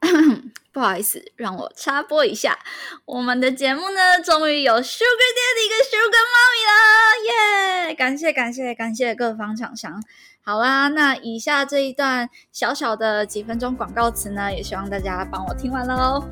[0.74, 2.58] 不好意思，让我插播一下，
[3.06, 7.94] 我们的节目呢，终于有 Sugar Daddy 跟 Sugar Mommy 了，耶！
[7.96, 10.02] 感谢感谢感谢各方厂商。
[10.44, 16.26] 好啦，那以下这一段小小的几分钟广告词呢，也希望大家帮我听完喽。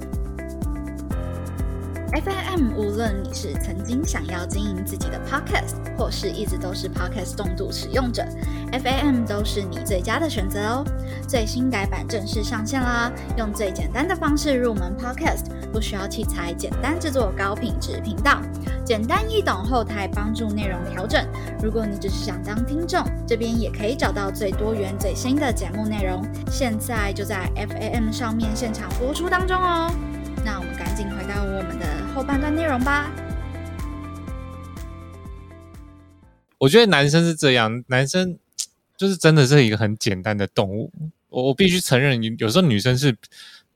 [2.12, 8.26] FAM，无论你是曾经想要经营自己的 Podcast，或是一直都是 Podcast 重度使用者
[8.72, 10.84] ，FAM 都是你最佳的选择哦。
[11.28, 13.12] 最新改版正式上线啦！
[13.38, 18.42] 用最简单的方式入门 Podcast，不需要器材，简单制作高品质频道，
[18.84, 21.24] 简单易懂，后台帮助内容调整。
[21.62, 26.26] 如果你只是想当听众，这边也可以找到最多元、最新的节目内容。
[26.50, 29.92] 现在就在 FAM 上面现场播出当中哦。
[30.44, 33.12] 那我们赶紧回到我们的后半段内容吧。
[36.58, 38.38] 我觉得男生是这样，男生
[38.98, 40.92] 就是真的是一个很简单的动物。
[41.30, 43.16] 我我必须承认，有时候女生是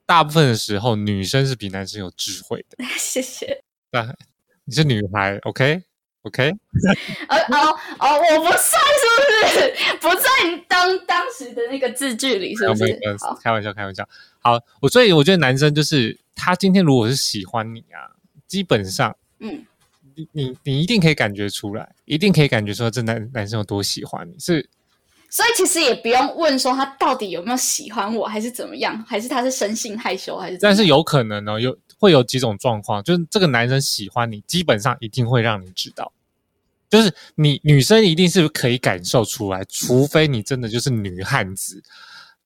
[0.05, 2.83] 大部分的时候，女生是比男生有智慧的。
[2.97, 3.63] 谢谢。
[3.91, 4.01] 对，
[4.65, 5.83] 你是女孩，OK
[6.23, 6.51] OK。
[7.29, 9.97] 呃哦哦，我不算是不是？
[9.99, 10.29] 不在
[10.67, 12.99] 当当时的那个字句里，是不是？
[13.41, 14.07] 开玩笑，开玩笑。
[14.39, 18.11] 好，我所以我觉得男生就是他今天如果是喜欢你啊，
[18.47, 19.65] 基本上，嗯，
[20.15, 24.37] 你你你一定可以感觉出来，一定可以感觉说这男男生有多喜欢你。
[24.39, 24.69] 是，
[25.29, 30.57] 所以其实也不用问说他到底有没有喜欢我，还是怎么样，还是他是生性害羞，还是？
[30.57, 36.11] 但是有可能哦，有会有几种状况，就是这个男生喜欢你，基本上一定会让你知道，
[36.89, 41.83] 就是你女生一定是可以感受出来，除非你真的就是女汉子。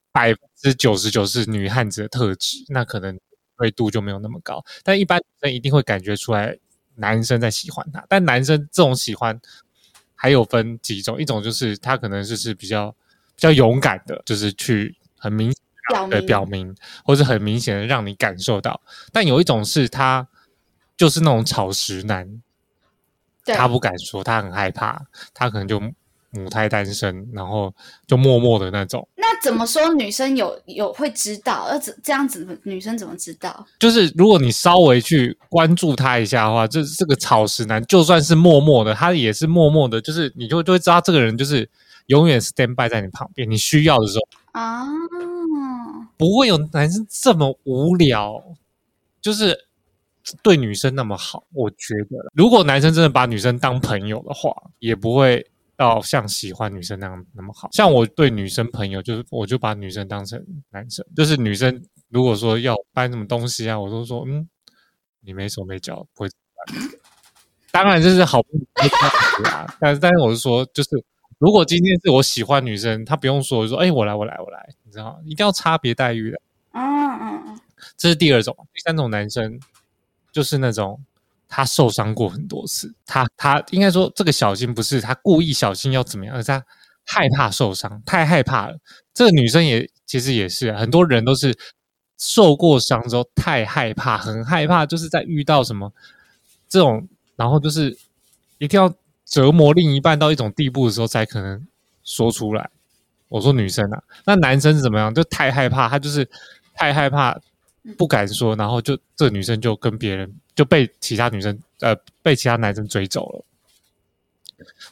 [0.10, 3.20] 百分之九十九是女汉子的特质，那可能
[3.58, 4.66] 锐度就没有那么高。
[4.84, 6.58] 但一般女生一定会感觉出来
[6.96, 8.04] 男生在喜欢她。
[8.10, 9.40] 但男生这种喜欢
[10.16, 12.90] 还有分几种，一种就是他可能就是比较
[13.36, 15.54] 比较勇敢的，就是去很明
[16.10, 18.82] 的表明，或者很明显的让你感受到。
[19.12, 20.28] 但有一种是他
[20.95, 22.41] 就是那种草食男，
[23.45, 25.02] 他不敢说，他很害怕，
[25.34, 25.82] 他可能就。
[26.32, 27.73] 母胎单身，然后
[28.06, 29.08] 就默默的那种。
[29.15, 29.93] 那怎么说？
[29.93, 31.63] 女生有有会知道？
[31.63, 33.65] 呃，这这样子，女生怎么知道？
[33.80, 41.67] 就是如果你稍微去关注他一下的话，这这个草食男，就算是默默的，他也是默默的，就是你就就会知道这个人就是
[42.08, 44.86] 永远 stand by 在你旁边，你需要的时候啊，
[46.18, 48.44] 不会有男生这么无聊，
[49.22, 49.58] 就是
[50.42, 51.46] 对女生那么好。
[51.54, 55.50] 我觉得，如果男生真的把女生当朋友的话，也不会。
[55.78, 64.50] 到像喜欢女生那样那么好，像我对女生朋友，就是我就把女生当成男生，就是女生如果说要搬什么东西啊，我都说嗯，
[65.22, 66.30] 你没手没脚不会。
[67.70, 70.90] 当然这是好朋友啊，但是但是我是说，就是
[71.38, 76.39] 如果今天是我喜欢女生，她不用说，我说哎我来我来我来，你知道一定要差别待遇的。
[76.73, 76.82] 嗯
[77.19, 77.60] 嗯嗯，
[77.97, 79.60] 这是第二种，第三种男生
[80.32, 81.00] 就是那种。
[81.50, 86.62] 他受伤过很多次，他他应该说这个小心不是他故意小心要怎么样，而是他
[87.06, 88.78] 害怕受伤，太害怕了。
[89.13, 91.58] 这个女生也其实也是，很多人都是
[92.17, 95.89] 受过伤之后太害怕，很害怕，就是在遇到什么
[96.67, 97.97] 这种，然后就是
[98.58, 98.93] 一定要
[99.28, 101.68] 折磨另一半到一种地步的时候才可能
[102.04, 102.70] 说出来。
[103.28, 105.13] 我说女生啊，那男生是怎么样？
[105.13, 106.28] 就太害怕，他就是
[106.74, 107.38] 太害怕。
[107.98, 113.46] 不敢说，然后就这女生就跟别人就被其他女生呃被其他男生追走了，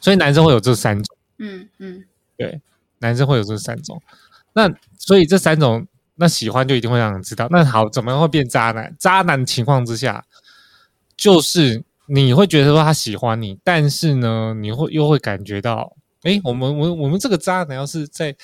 [0.00, 2.02] 所以男生会有这三种，嗯嗯，
[2.38, 2.58] 对，
[3.00, 4.00] 男生会有这三种，
[4.54, 8.96] 那所以这三种那喜欢就一定会让人知道，那好，怎么样会变渣男？
[8.98, 10.24] 渣男情况之下，
[11.18, 18.34] 就是你会觉得说他喜欢你，但是呢，你会又会感觉到，哎，我们我我们这个渣男要是在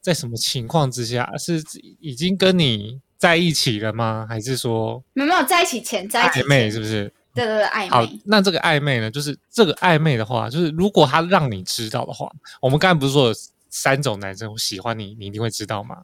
[0.00, 1.62] 在什么情况之下是
[2.00, 3.00] 已经跟你。
[3.22, 4.26] 在一起了吗？
[4.28, 6.68] 还是说没有在一起前在暧昧？
[6.68, 7.04] 是不是？
[7.32, 7.88] 对对对，暧昧。
[7.88, 9.08] 好，那这个暧昧呢？
[9.08, 12.28] 就是这个暧昧的话，就是如果他让你知道的话，
[12.60, 13.34] 我们刚才不是说有
[13.70, 15.98] 三种男生喜欢你，你一定会知道吗？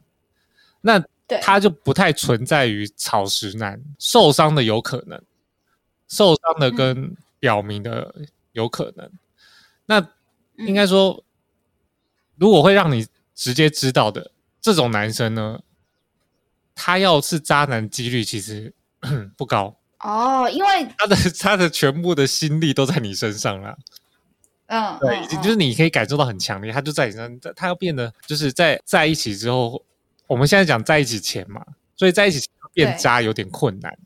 [0.79, 1.03] 那
[1.41, 5.21] 他就不太存在于草食男受伤的有可能，
[6.09, 8.13] 受伤的跟表明的
[8.51, 9.09] 有可能。
[9.85, 10.05] 那
[10.57, 11.23] 应该说，
[12.35, 15.61] 如果会让你直接知道的这种男生呢？
[16.81, 18.73] 他要是渣男几率其实
[19.35, 23.77] 不高哦，因为他的他的全部的心力都在你身上了。
[24.67, 29.83] 嗯，对，就是你可以感受到很强烈，他就在你身上，他要变得就是在在一起之后，
[30.25, 31.65] 我们现在讲在一起前嘛，
[31.97, 33.97] 所以在一起变渣有点困难。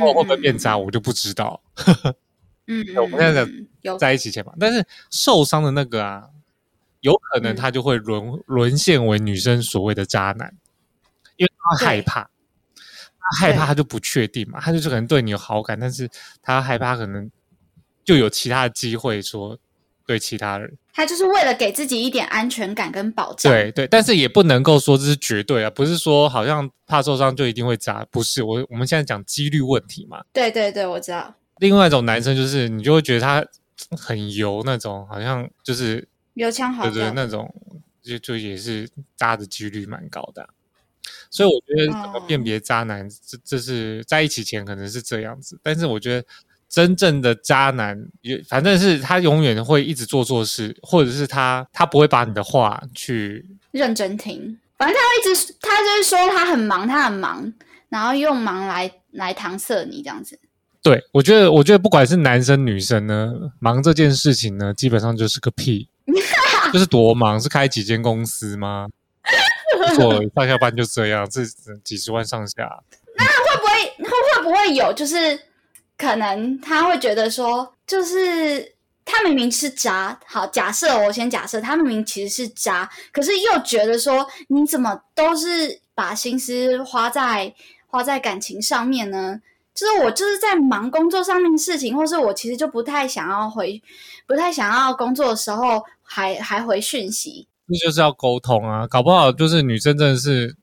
[0.00, 1.62] 后会不会变渣，我就不知道。
[2.66, 3.46] 嗯，我们现在
[3.82, 6.24] 讲在一起前嘛，但是受伤的那个啊，
[7.00, 10.52] 有可能他就会沦沦陷为女生所谓的渣男。
[11.36, 12.22] 因为他害怕，
[12.72, 16.08] 他害怕，他就不确定嘛，他就是可能对你有好感，但是
[16.40, 17.30] 他害怕可能
[18.02, 19.58] 就有其他的机会说
[20.06, 20.78] 对其他人。
[20.94, 23.52] 他就是为了给自己一点安全感跟保障。
[23.52, 28.42] 对对，但是也不能够说这是绝对啊，不是说好像怕受伤就一定会渣，不是。
[28.42, 30.24] 我我们现在讲几率问题嘛。
[30.32, 31.34] 对对对，我知道。
[31.58, 33.44] 另外一种男生就是你就会觉得他
[33.90, 37.54] 很油那种，好像就是油腔滑调那种，
[38.02, 40.48] 就就也是渣的几率蛮高的。
[41.30, 46.26] 所以我觉得怎么辨别渣男，这这是在一起前可能是这样子，但是我觉得。
[46.68, 54.58] 真正的渣男，也反正是他永远会一直做错事，或者是他他不会把你的话去认真听。
[54.76, 57.50] 反正他会一直，他就是说他很忙，他很忙，
[57.88, 60.38] 然后用忙来来搪塞你这样子。
[60.82, 65.88] 对，我觉得，我觉得不管是男生女生呢，忙这件事情呢，基本上就是个屁，
[66.72, 68.86] 就是多忙，是开几间公司吗？
[69.96, 71.42] 做上下班就这样，这
[71.82, 72.82] 几十万上下。
[73.16, 75.40] 那会不会会会不会有就是？
[75.96, 78.74] 可能他会觉得说，就是
[79.04, 87.54] 他明明是渣，好，假设我先假设他明明其实是渣，可是又觉得说，你怎么都是把心思花在
[87.86, 89.40] 花在感情上面呢？
[89.74, 93.82] 就是我就是在忙工作上面的事情，或是我其实就不太想要回，
[94.26, 100.56] 不太想要工作的时候还还回讯息，那就是要沟通啊，搞不好就是女生真的是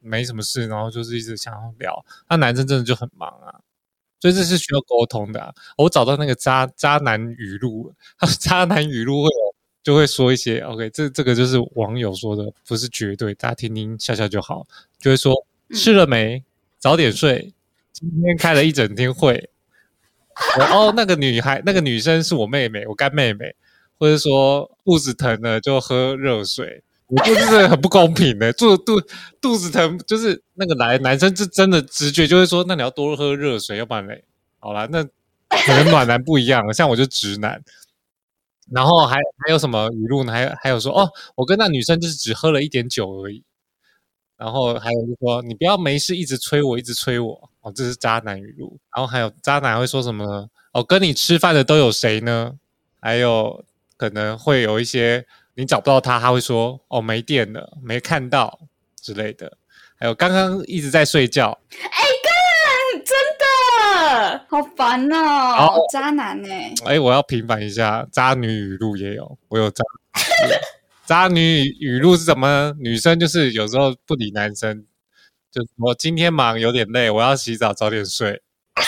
[0.00, 3.60] 没什么事，然后就是一直想要聊，那男生真的就很忙啊。
[4.26, 5.54] 所以这是需要沟通的。
[5.78, 9.54] 我找到那个渣渣男语录，他渣男语录会有
[9.84, 14.66] 就会说一些 OK，这这个就是网友说的，不是绝对，大家听听笑笑就好。
[14.98, 15.32] 就会说
[15.74, 16.42] 吃了没？
[16.80, 17.52] 早点睡。
[17.92, 19.48] 今天开了一整天会。
[20.72, 23.54] 哦，那个女孩，那个女生是我妹妹，我干妹妹。
[23.98, 26.82] 或者说肚子疼了就喝热水。
[27.08, 29.00] 我就是很不公平的， 肚肚
[29.40, 34.24] 肚子疼，就是那个男男生是真的直觉就会说，那你要多喝热水，要不然嘞，
[34.58, 37.62] 好了，那可能暖男不一样， 像我就直男。
[38.72, 39.14] 然后还
[39.46, 40.32] 还有什么语录呢？
[40.32, 43.44] 还有还有说，哦，我跟那女生就是只喝了一点酒而已。
[44.36, 48.76] 然后还有就说，你不要没事一直催我，一直催我，哦，这是渣男语录。
[48.94, 50.48] 然后还有渣男会说什么呢？
[50.72, 52.54] 哦，跟你吃饭的都有谁呢？
[53.00, 53.64] 还有
[53.96, 55.24] 可能会有一些。
[55.58, 58.60] 你找不到他，他会说：“哦，没电了，没看到
[59.00, 59.56] 之类的。”
[59.98, 61.58] 还有刚刚一直在睡觉。
[61.72, 65.80] 哎，干，真的好烦哦！
[65.90, 66.48] 渣男呢？
[66.84, 69.82] 哎，我要平反一下，渣女语录也有，我有渣。
[71.06, 72.74] 渣女语录是什么？
[72.78, 74.84] 女生就是有时候不理男生，
[75.50, 78.42] 就我今天忙有点累，我要洗澡，早点睡。
[78.76, 78.82] 被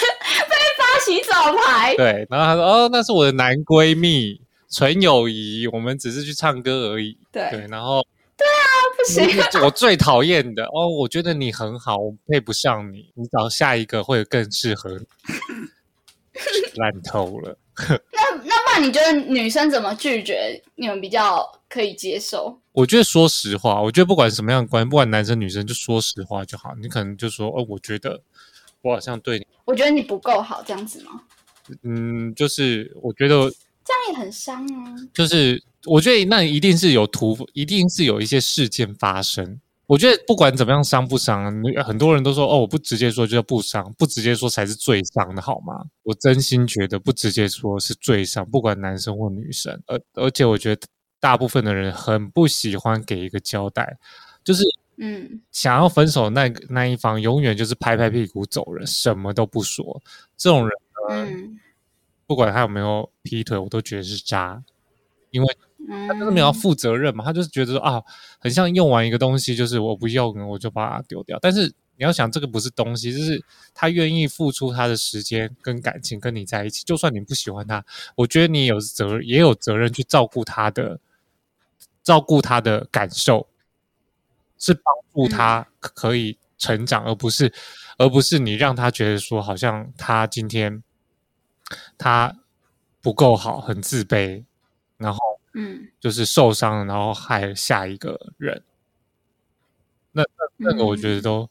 [0.77, 1.97] 发洗澡牌。
[1.97, 4.39] 对，然后他说：“哦，那是我的男闺蜜。”
[4.71, 7.17] 纯友谊，我们只是去唱歌而已。
[7.33, 8.07] 对对，然后
[8.37, 9.65] 对啊，不行。
[9.65, 15.01] 我最讨厌的哦，我觉得你很好，我配不上你，你找下一个会更适合。
[16.77, 17.59] 烂透了。
[18.13, 22.61] 那那那你觉得女生怎么拒绝你们比较可以接受？
[22.73, 26.75] 我觉得说实话，我觉得不管什么样的关系，不管男生女生，就说实话就好。
[26.81, 28.21] 你可能就说哦，我觉得
[28.83, 31.23] 我好像对你，我觉得你不够好，这样子吗？
[31.83, 33.51] 嗯，就是我觉得。
[33.89, 34.95] 这样也很伤啊！
[35.15, 39.59] 就是我觉得那一定是有图，一定是有一些事件发生。
[39.87, 41.51] 我觉得不管怎么样伤不伤，
[41.83, 45.83] 很多人都说哦，我不直接说就叫不伤，不直接说才是最伤的，好吗？
[46.03, 49.81] 我真心觉得不直接说是最伤，不管男生或女生。
[49.87, 50.87] 而而且我觉得
[51.19, 53.97] 大部分的人很不喜欢给一个交代，
[54.45, 54.63] 就是
[54.99, 60.03] 嗯，想要分手那那一方永远就是拍拍屁股走人，什么都不说。
[60.37, 60.77] 这种人，
[61.09, 61.59] 嗯。
[62.29, 64.63] 不管他有没有劈腿，我都觉得是渣，
[65.31, 65.57] 因为
[66.07, 67.25] 他就是没有负责任嘛。
[67.25, 68.03] 他就是觉得说啊，
[68.39, 71.39] 很像用完一个东西，就是我不用，我就把它丢掉。
[71.41, 76.85] 但是你要想，这个不是东西，就是他愿意付出他的时间跟感情跟你在一起。
[76.85, 77.83] 就算你不喜欢他，
[78.15, 81.01] 我觉得你有责也有责任去照顾他的，
[82.03, 83.49] 照顾他的感受，
[84.59, 84.83] 是帮
[85.15, 87.51] 助他可以成长，而不是
[87.97, 90.83] 而不是你让他觉得说，好像他今天。
[91.97, 92.35] 他
[93.01, 94.45] 不够好，很自卑，
[94.97, 95.19] 然后
[95.55, 98.63] 嗯，就是受伤，然后害下一个人。
[100.13, 100.23] 那
[100.59, 101.49] 那那个，我觉得都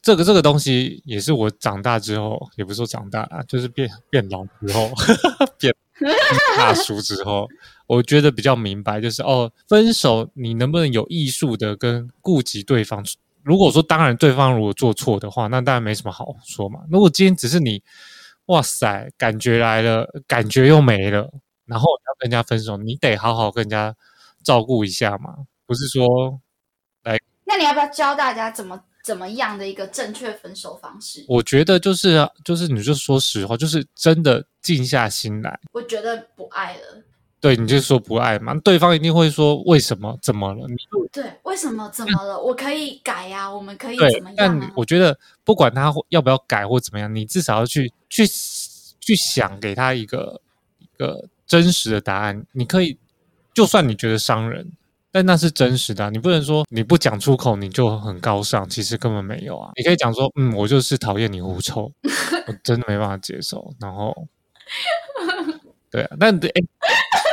[0.00, 4.90] 这个这个东西，也是我长大之后，也不是说长大啊，就是变变老之后，
[5.58, 5.74] 变
[6.56, 7.48] 大叔之后，
[7.86, 13.04] 我觉得比较明白，就是哦，分手你能不能有艺术的跟顾及对方？
[13.42, 16.80] 如果说当然，对方如果做错的话，那当然没什么好说嘛。
[16.90, 17.82] 如果今天只是你。
[18.46, 21.30] 哇塞，感觉来了，感觉又没了，
[21.64, 23.94] 然后要跟人家分手，你得好好跟人家
[24.44, 25.34] 照顾一下嘛，
[25.66, 26.40] 不是说
[27.02, 27.18] 来。
[27.44, 31.24] 那你要不要教大家怎么怎么样的一个正确分手方式？
[31.28, 35.58] 我觉得就是就是，你就说实话，就是真的静下心来。
[35.72, 37.02] 我觉得不爱了。
[37.46, 40.18] 对，你就说不爱嘛，对方一定会说为什么？
[40.20, 40.66] 怎么了？
[40.66, 40.74] 你
[41.12, 41.88] 对，为什么？
[41.90, 42.36] 怎么了？
[42.42, 44.72] 我可以改呀，我们可以怎么，样但啊？
[44.74, 50.40] 我觉得不管他要不要改或怎么样，你至少要去去去想给他一个
[50.80, 52.44] 一个真实的答案。
[52.50, 52.98] 你可以，
[53.54, 54.68] 就算你觉得伤人，
[55.12, 59.70] 但那是真实的啊、你不能说你不讲出口你就很高尚，其实根本没有啊。
[59.76, 61.92] 你可以讲说，嗯，我就是讨厌你狐臭，
[62.48, 63.72] 我真的没办法接受。
[63.80, 64.12] 然后，
[65.92, 66.50] 对啊，但诶，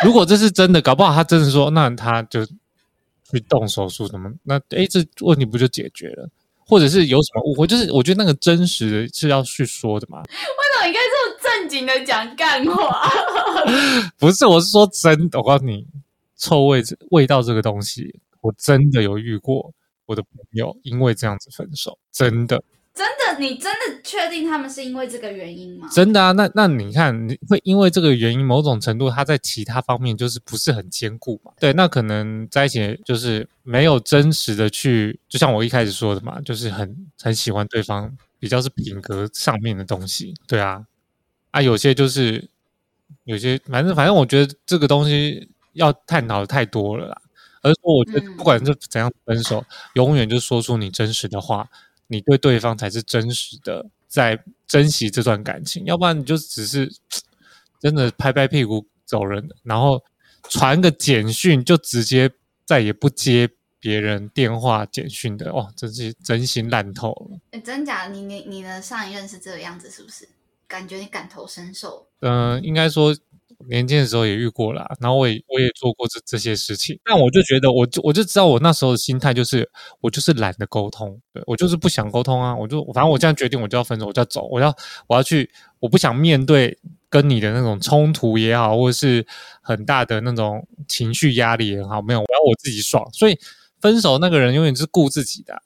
[0.04, 6.30] 如果这是真的，搞不好他真的说，那他就去动手术什么，那诶，这问题不就解决了？
[6.66, 7.68] 或者是有什么误会？
[7.68, 13.12] 就是我觉得那个真实的是要去说的嘛，为什么你可以这么正经的讲干话？
[14.18, 15.86] 不是，我是说真的，我告诉你，
[16.38, 19.74] 臭味这味道这个东西，我真的有遇过
[20.06, 22.64] 我的朋友因为这样子分手，真的。
[22.94, 25.90] 真的，你真的确定他们是因为这个原因吗？
[25.92, 31.52] 真的啊，那那你看，你会因为这个原因，某种程度他在其他方面就是不是很坚固嘛？
[31.60, 40.36] 对，那可能在一起就是没有真实的去，就像我一开始说的嘛，就是很很喜欢对方，比较是品格上面的东西。
[40.48, 40.86] 对啊，
[41.50, 42.48] 啊，有些就是
[43.24, 47.18] 有些，反正反正我觉得这个东西要探讨的太多了啦。
[47.64, 49.66] 而说，我觉得嗯不管是怎样分手，
[49.96, 51.68] 永远就说出你真实的话，
[52.08, 56.92] 你对对方才是真实的在珍惜这段感情，要不然你就只是
[57.80, 60.02] 真的拍拍屁股走人，然后
[60.50, 62.32] 传个简讯就直接
[62.66, 63.50] 再也不接
[63.80, 67.40] 别人电话简讯的，哇，真是真心烂透了。
[67.52, 68.08] 诶真假？
[68.08, 70.28] 你你你的上一任是这个样子，是不是？
[70.68, 72.08] 感觉你感同身受。
[72.22, 73.16] 嗯、应该说
[73.70, 79.70] 年轻的时候也遇过啦，然后我也我也做过这这些事情，但我就觉得我就我就知道我那时候的心态就是
[80.02, 84.76] 我就是懒得沟通，对我就是不想沟通啊，我就反正我这样决定我就要分手，我就要走，我要
[85.08, 85.50] 我要去，
[85.80, 86.78] 我不想面对
[87.10, 89.26] 跟你的那种冲突也好，或者是
[89.62, 93.38] 很大的那种情绪压力也好，没有，我要我自己爽，所以
[93.80, 95.60] 分手那个人永远是顾自己的啊、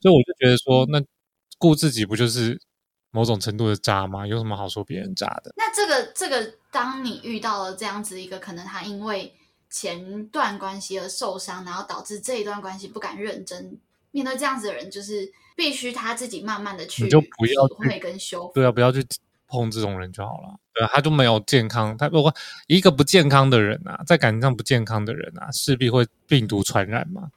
[0.00, 1.02] 所以我就觉得说，那
[1.58, 2.60] 顾自己不就是
[3.14, 4.26] 某种程度的渣吗？
[4.26, 5.54] 有什么好说别人渣的？
[5.56, 9.32] 那这个这个，当你遇到了这样子一个可能他因为
[9.70, 13.78] 前段关系而受伤，然后导致这一段关系不敢认真
[14.10, 18.54] 面对这样子的人，就是必须他自己慢慢的去你就不要体会跟修复。
[18.54, 19.06] 对啊，不要去
[19.46, 20.58] 碰这种人就好了。
[20.74, 21.96] 对啊，他就没有健康。
[21.96, 22.34] 他如果
[22.66, 27.30] 一个不健康的人啊，在感情上不健康的人啊，势必会病毒传染嘛。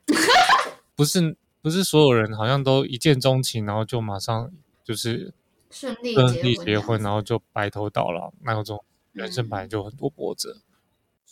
[0.96, 4.52] 不是不是所有人好像都一见钟情，然后就马上
[4.84, 5.32] 就是
[5.70, 10.58] 顺利顺利结婚，然后就白头到老，那有种人生本来就很多波折。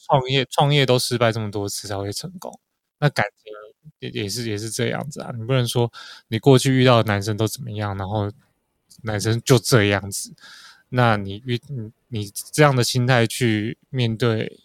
[0.08, 2.60] 创业创业都失败这么多次才会成功，
[3.00, 3.52] 那感情
[4.00, 5.32] 也也是也是这样子啊。
[5.36, 5.92] 你不能说
[6.28, 8.32] 你过去遇到的男生都怎么样，然后
[9.02, 10.34] 男生就这样子，
[10.90, 14.60] 那你遇你你这样的心态去面对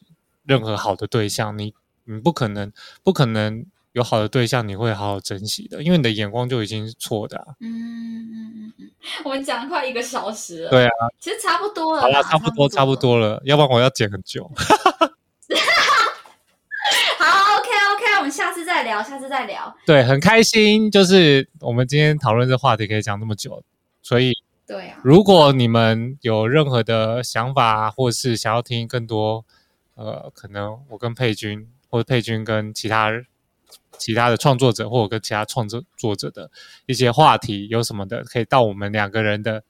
[0.44, 1.72] 任何好的对象，你
[2.04, 2.70] 你不可能
[3.02, 7.44] 不可能有好的对象你会好好珍惜的，因为你的眼光就已经是错的、啊。
[7.60, 8.90] 嗯嗯嗯嗯，
[9.24, 14.48] 我们讲了快一个小时了，对啊，其实差不多了，好了，差不多差不多了，要不然我要剪很久。
[17.18, 19.76] 好，OK OK，我们下次再聊，下次再聊。
[19.84, 23.62] 对，很开心，就是我们今天讨论这话题可以讲那么久，
[24.02, 24.32] 所以
[24.66, 29.44] 对啊，如果你们有任何的想法，或是想要听更多，
[29.96, 33.10] 呃，可能我跟佩君，或者佩君跟其他
[33.98, 36.50] 其他的创作者，或者跟其他创作作者的
[36.86, 39.62] 一些话题，有什么的，可以到我们两个人的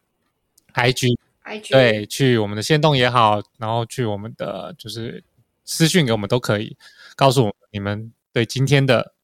[0.75, 5.25] IG，IG 对，去我们的线动也好，然后去我们的就是
[5.65, 6.77] 私讯给我们都可以，
[7.17, 9.15] 告诉我们你们对今天的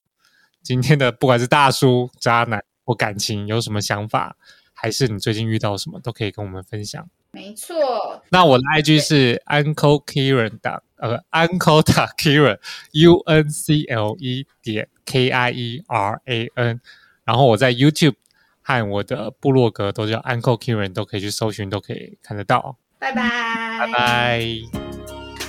[0.63, 4.37] 今天的不管是大叔、渣男或感情有什么想法，
[4.73, 7.09] 还是你最近遇到什么，都可以跟我们分享。
[7.37, 12.59] 没错，那我的 IG 是 Uncle Kieran 的呃 Uncle 的 Kieran
[12.93, 16.81] U N C L E 点 K I E R A N，
[17.25, 18.15] 然后我在 YouTube
[18.63, 22.79] 和我的部落格都叫 Uncle Kieran，都可以去搜寻，都可以看得到。
[22.99, 24.43] 拜拜，拜拜。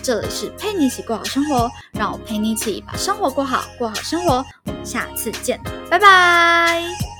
[0.03, 4.45] 这里是陪你一起过好生活，让我陪你一起把生活过好，过好生活。
[4.65, 5.57] 我们下次见，
[5.89, 7.16] 拜拜。